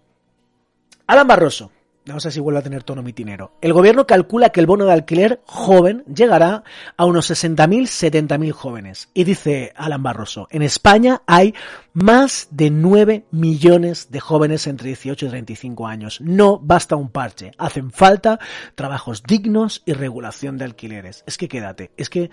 [1.06, 1.70] Alan Barroso,
[2.06, 3.52] Vamos a ver si vuelve a tener tono mitinero.
[3.60, 6.64] El gobierno calcula que el bono de alquiler joven llegará
[6.96, 9.10] a unos 60.000, 70.000 jóvenes.
[9.12, 11.54] Y dice Alan Barroso, en España hay
[11.92, 16.20] más de 9 millones de jóvenes entre 18 y 35 años.
[16.22, 17.52] No basta un parche.
[17.58, 18.40] Hacen falta
[18.74, 21.22] trabajos dignos y regulación de alquileres.
[21.26, 21.92] Es que quédate.
[21.98, 22.30] Es que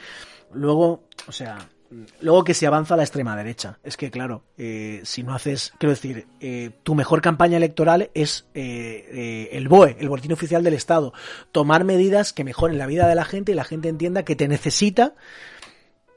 [0.53, 1.57] luego, o sea,
[2.21, 3.79] Luego que se avanza a la extrema derecha.
[3.83, 8.45] Es que, claro, eh, si no haces, quiero decir, eh, tu mejor campaña electoral es
[8.53, 11.13] eh, el BOE, el Boletín Oficial del Estado.
[11.51, 14.47] Tomar medidas que mejoren la vida de la gente y la gente entienda que te
[14.47, 15.15] necesita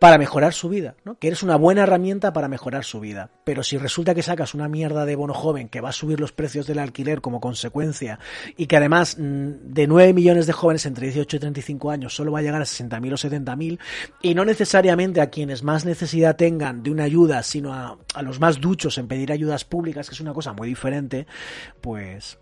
[0.01, 1.19] para mejorar su vida, ¿no?
[1.19, 3.29] Que eres una buena herramienta para mejorar su vida.
[3.45, 6.33] Pero si resulta que sacas una mierda de bono joven que va a subir los
[6.33, 8.19] precios del alquiler como consecuencia
[8.57, 12.33] y que además mm, de 9 millones de jóvenes entre 18 y 35 años solo
[12.33, 13.79] va a llegar a 60.000 o 70.000
[14.23, 18.41] y no necesariamente a quienes más necesidad tengan de una ayuda, sino a, a los
[18.41, 21.27] más duchos en pedir ayudas públicas, que es una cosa muy diferente,
[21.83, 22.39] pues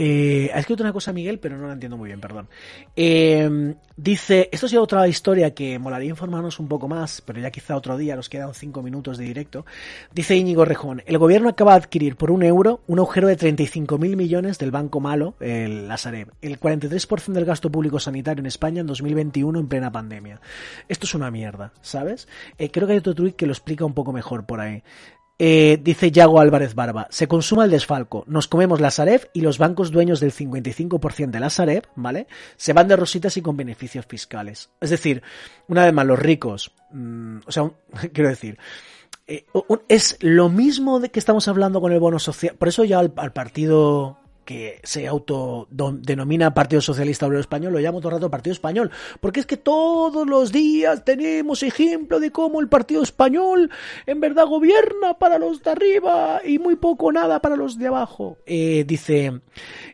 [0.00, 2.48] Eh, ha escrito una cosa Miguel, pero no la entiendo muy bien, perdón.
[2.94, 7.74] Eh, dice, esto es otra historia que molaría informarnos un poco más, pero ya quizá
[7.74, 9.66] otro día, nos quedan cinco minutos de directo.
[10.14, 14.14] Dice Íñigo Rejón, el gobierno acaba de adquirir por un euro un agujero de 35.000
[14.14, 18.86] millones del Banco Malo, el Sareb, el 43% del gasto público sanitario en España en
[18.86, 20.40] 2021 en plena pandemia.
[20.88, 22.28] Esto es una mierda, ¿sabes?
[22.56, 24.84] Eh, creo que hay otro tweet que lo explica un poco mejor por ahí.
[25.40, 29.58] Eh, dice Yago Álvarez Barba, se consuma el desfalco, nos comemos la Sareb y los
[29.58, 32.26] bancos dueños del 55% de la Sareb, ¿vale?
[32.56, 34.70] Se van de rositas y con beneficios fiscales.
[34.80, 35.22] Es decir,
[35.68, 37.70] una vez más, los ricos, mm, o sea,
[38.12, 38.58] quiero decir,
[39.28, 39.46] eh,
[39.88, 43.32] es lo mismo de que estamos hablando con el bono social, por eso ya al
[43.32, 44.18] partido
[44.48, 48.90] que se autodenomina Partido Socialista Obrero Español, lo llamo todo el rato Partido Español,
[49.20, 53.70] porque es que todos los días tenemos ejemplo de cómo el Partido Español
[54.06, 58.38] en verdad gobierna para los de arriba y muy poco nada para los de abajo.
[58.46, 59.38] Eh, dice,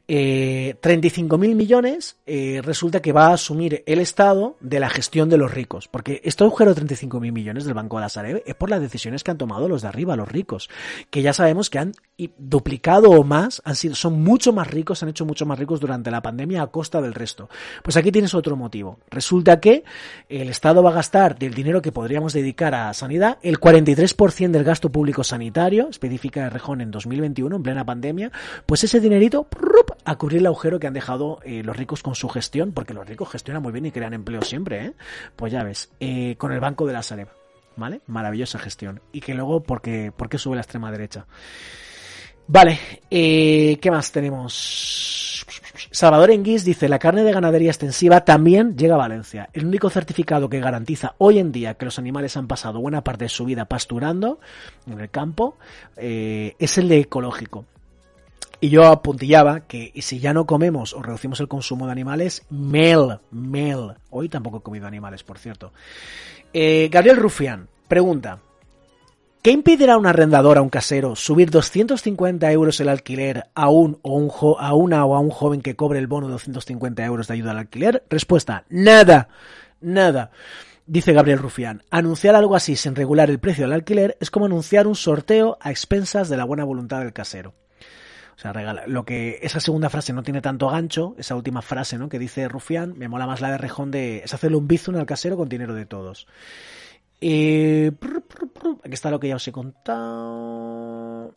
[0.07, 5.37] eh, 35.000 millones eh, resulta que va a asumir el Estado de la gestión de
[5.37, 8.71] los ricos, porque este agujero de 35.000 millones del Banco de la Sareb es por
[8.71, 10.71] las decisiones que han tomado los de arriba, los ricos,
[11.11, 11.93] que ya sabemos que han
[12.39, 16.11] duplicado o más, han sido, son mucho más ricos, han hecho mucho más ricos durante
[16.11, 17.49] la pandemia a costa del resto.
[17.83, 18.99] Pues aquí tienes otro motivo.
[19.09, 19.85] Resulta que
[20.29, 24.63] el Estado va a gastar del dinero que podríamos dedicar a sanidad el 43% del
[24.63, 28.33] gasto público sanitario, específica de Rejón en 2021, en plena pandemia,
[28.67, 29.49] pues ese dinerito
[30.05, 33.09] a cubrir el agujero que han dejado eh, los ricos con su gestión, porque los
[33.09, 34.93] ricos gestionan muy bien y crean empleo siempre, ¿eh?
[35.37, 37.29] Pues ya ves, eh, con el Banco de la Sareb.
[37.77, 38.03] ¿Vale?
[38.07, 39.01] Maravillosa gestión.
[39.11, 41.27] Y que luego, porque, porque sube la extrema derecha?
[42.47, 42.79] Vale,
[43.11, 45.45] eh, ¿qué más tenemos?
[45.91, 49.49] Salvador Enguís dice, la carne de ganadería extensiva también llega a Valencia.
[49.53, 53.25] El único certificado que garantiza hoy en día que los animales han pasado buena parte
[53.25, 54.41] de su vida pasturando
[54.87, 55.57] en el campo
[55.97, 57.65] eh, es el de ecológico.
[58.61, 63.19] Y yo apuntillaba que si ya no comemos o reducimos el consumo de animales, mel,
[63.31, 63.95] mel.
[64.11, 65.73] Hoy tampoco he comido animales, por cierto.
[66.53, 68.41] Eh, Gabriel Rufián pregunta,
[69.45, 73.99] ¿Qué impedirá a un arrendador, a un casero, subir 250 euros el alquiler a, un,
[74.01, 77.29] o un a una o a un joven que cobre el bono de 250 euros
[77.29, 78.03] de ayuda al alquiler?
[78.09, 79.29] Respuesta, nada,
[79.83, 80.31] nada.
[80.87, 84.87] Dice Gabriel Rufián, anunciar algo así sin regular el precio del alquiler es como anunciar
[84.87, 87.53] un sorteo a expensas de la buena voluntad del casero.
[88.37, 91.99] O sea, regala, lo que esa segunda frase no tiene tanto gancho, esa última frase,
[91.99, 92.09] ¿no?
[92.09, 95.05] Que dice Rufián, me mola más la de Rejón de es hacerle un bizun al
[95.05, 96.27] casero con dinero de todos.
[97.27, 97.91] Eh,
[98.85, 101.35] aquí está lo que ya os he contado.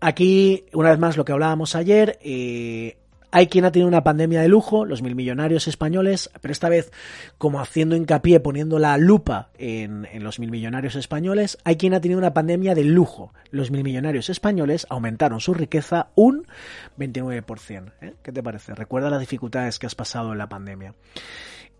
[0.00, 2.18] Aquí, una vez más, lo que hablábamos ayer.
[2.22, 2.96] Eh,
[3.30, 6.92] hay quien ha tenido una pandemia de lujo, los mil millonarios españoles, pero esta vez,
[7.36, 12.18] como haciendo hincapié, poniendo la lupa en, los mil millonarios españoles, hay quien ha tenido
[12.18, 13.34] una pandemia de lujo.
[13.50, 16.46] Los mil millonarios españoles aumentaron su riqueza un
[16.98, 17.92] 29%.
[18.00, 18.14] ¿eh?
[18.22, 18.74] ¿Qué te parece?
[18.74, 20.94] Recuerda las dificultades que has pasado en la pandemia.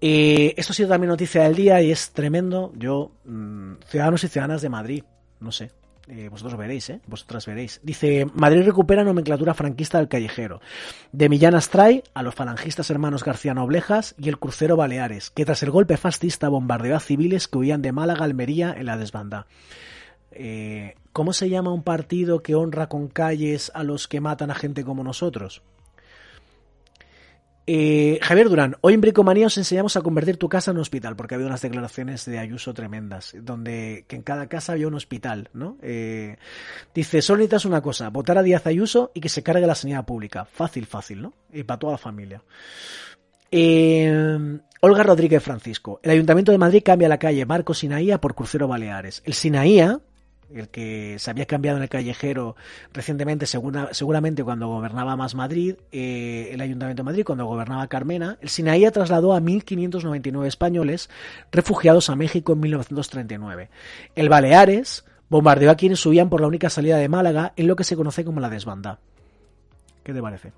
[0.05, 2.73] Eh, esto ha sido también noticia del día y es tremendo.
[2.75, 5.05] Yo, mm, ciudadanos y ciudadanas de Madrid,
[5.39, 5.71] no sé.
[6.09, 7.01] Eh, vosotros veréis, ¿eh?
[7.07, 7.79] Vosotras veréis.
[7.85, 10.61] Dice, Madrid recupera nomenclatura franquista del callejero.
[11.13, 15.63] De Millán Astray a los falangistas hermanos García Noblejas y el crucero Baleares, que tras
[15.63, 19.47] el golpe fascista bombardeó a civiles que huían de Málaga Almería en la desbanda.
[20.33, 24.57] Eh, ¿Cómo se llama un partido que honra con calles a los que matan a
[24.57, 25.63] gente como nosotros?
[27.67, 31.15] Eh, Javier Durán, hoy en Bricomanía os enseñamos a convertir tu casa en un hospital,
[31.15, 35.49] porque había unas declaraciones de Ayuso tremendas, donde que en cada casa había un hospital,
[35.53, 35.79] ¿no?
[35.81, 36.37] Eh,
[36.93, 40.05] dice, solo necesitas una cosa, votar a Díaz Ayuso y que se cargue la sanidad
[40.05, 40.45] pública.
[40.45, 41.35] Fácil, fácil, ¿no?
[41.53, 42.43] Y para toda la familia.
[43.51, 48.67] Eh, Olga Rodríguez Francisco, el Ayuntamiento de Madrid cambia la calle Marco Sinaía por Crucero
[48.67, 49.23] Baleares.
[49.25, 50.01] El Sinaía,
[50.55, 52.57] el que se había cambiado en el callejero
[52.93, 58.49] recientemente, seguramente cuando gobernaba más Madrid, eh, el Ayuntamiento de Madrid, cuando gobernaba Carmena, el
[58.49, 61.11] Sinaí trasladó a 1.599 españoles
[61.51, 63.71] refugiados a México en 1939.
[64.15, 67.85] El Baleares bombardeó a quienes subían por la única salida de Málaga en lo que
[67.85, 68.99] se conoce como la desbanda.
[70.05, 70.53] ¿Qué te parece?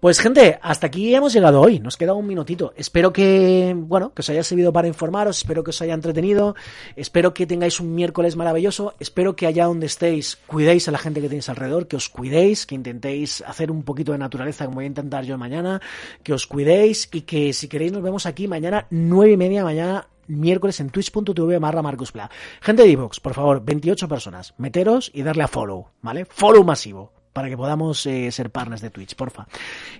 [0.00, 1.80] Pues gente, hasta aquí hemos llegado hoy.
[1.80, 2.72] Nos queda un minutito.
[2.76, 6.54] Espero que, bueno, que os haya servido para informaros, espero que os haya entretenido,
[6.94, 11.20] espero que tengáis un miércoles maravilloso, espero que allá donde estéis cuidéis a la gente
[11.20, 14.84] que tenéis alrededor, que os cuidéis, que intentéis hacer un poquito de naturaleza como voy
[14.84, 15.82] a intentar yo mañana,
[16.22, 20.06] que os cuidéis y que si queréis nos vemos aquí mañana nueve y media mañana
[20.28, 22.12] miércoles en twitch.tv barra Marcus
[22.60, 26.24] Gente de Evox, por favor, 28 personas, meteros y darle a follow, ¿vale?
[26.24, 29.46] Follow masivo para que podamos eh, ser partners de Twitch, porfa.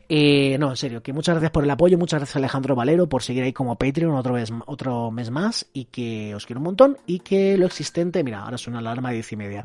[0.09, 3.23] Eh, no, en serio, que muchas gracias por el apoyo, muchas gracias Alejandro Valero por
[3.23, 6.99] seguir ahí como Patreon otro mes, otro mes más y que os quiero un montón
[7.07, 9.65] y que lo existente, mira, ahora suena la alarma de diez y media,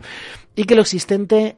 [0.56, 1.58] y que lo existente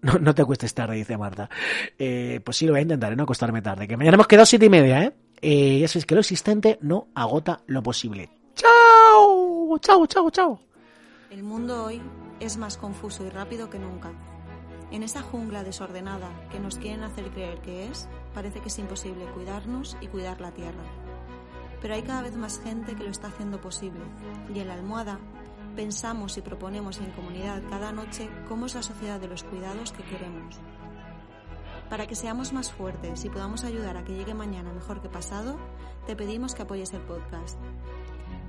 [0.00, 1.50] no, te acuestes tarde, dice Marta.
[1.98, 3.86] Eh, pues sí, lo voy a intentar, no acostarme tarde.
[3.86, 5.12] Que mañana hemos quedado siete y media, ¿eh?
[5.42, 8.30] eh ya sabéis que lo existente no agota lo posible.
[8.54, 9.78] ¡Chao!
[9.78, 10.58] ¡Chao, chao, chao!
[11.30, 12.00] El mundo hoy
[12.40, 14.10] es más confuso y rápido que nunca.
[14.90, 19.24] En esa jungla desordenada que nos quieren hacer creer que es, parece que es imposible
[19.26, 20.82] cuidarnos y cuidar la tierra.
[21.80, 24.00] Pero hay cada vez más gente que lo está haciendo posible
[24.52, 25.18] y en la almohada
[25.76, 30.02] pensamos y proponemos en comunidad cada noche cómo es la sociedad de los cuidados que
[30.02, 30.58] queremos.
[31.88, 35.56] Para que seamos más fuertes y podamos ayudar a que llegue mañana mejor que pasado,
[36.06, 37.58] te pedimos que apoyes el podcast.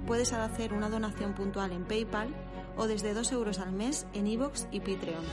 [0.07, 2.35] Puedes hacer una donación puntual en PayPal
[2.77, 5.23] o desde 2 euros al mes en iVoox y Patreon.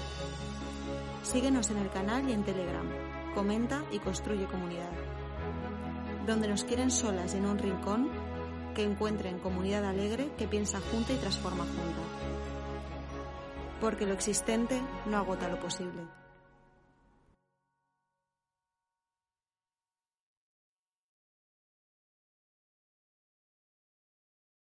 [1.28, 2.88] Síguenos en el canal y en Telegram.
[3.34, 4.88] Comenta y construye comunidad.
[6.26, 8.08] Donde nos quieren solas en un rincón,
[8.74, 12.00] que encuentren comunidad alegre que piensa junta y transforma junta.
[13.78, 16.00] Porque lo existente no agota lo posible.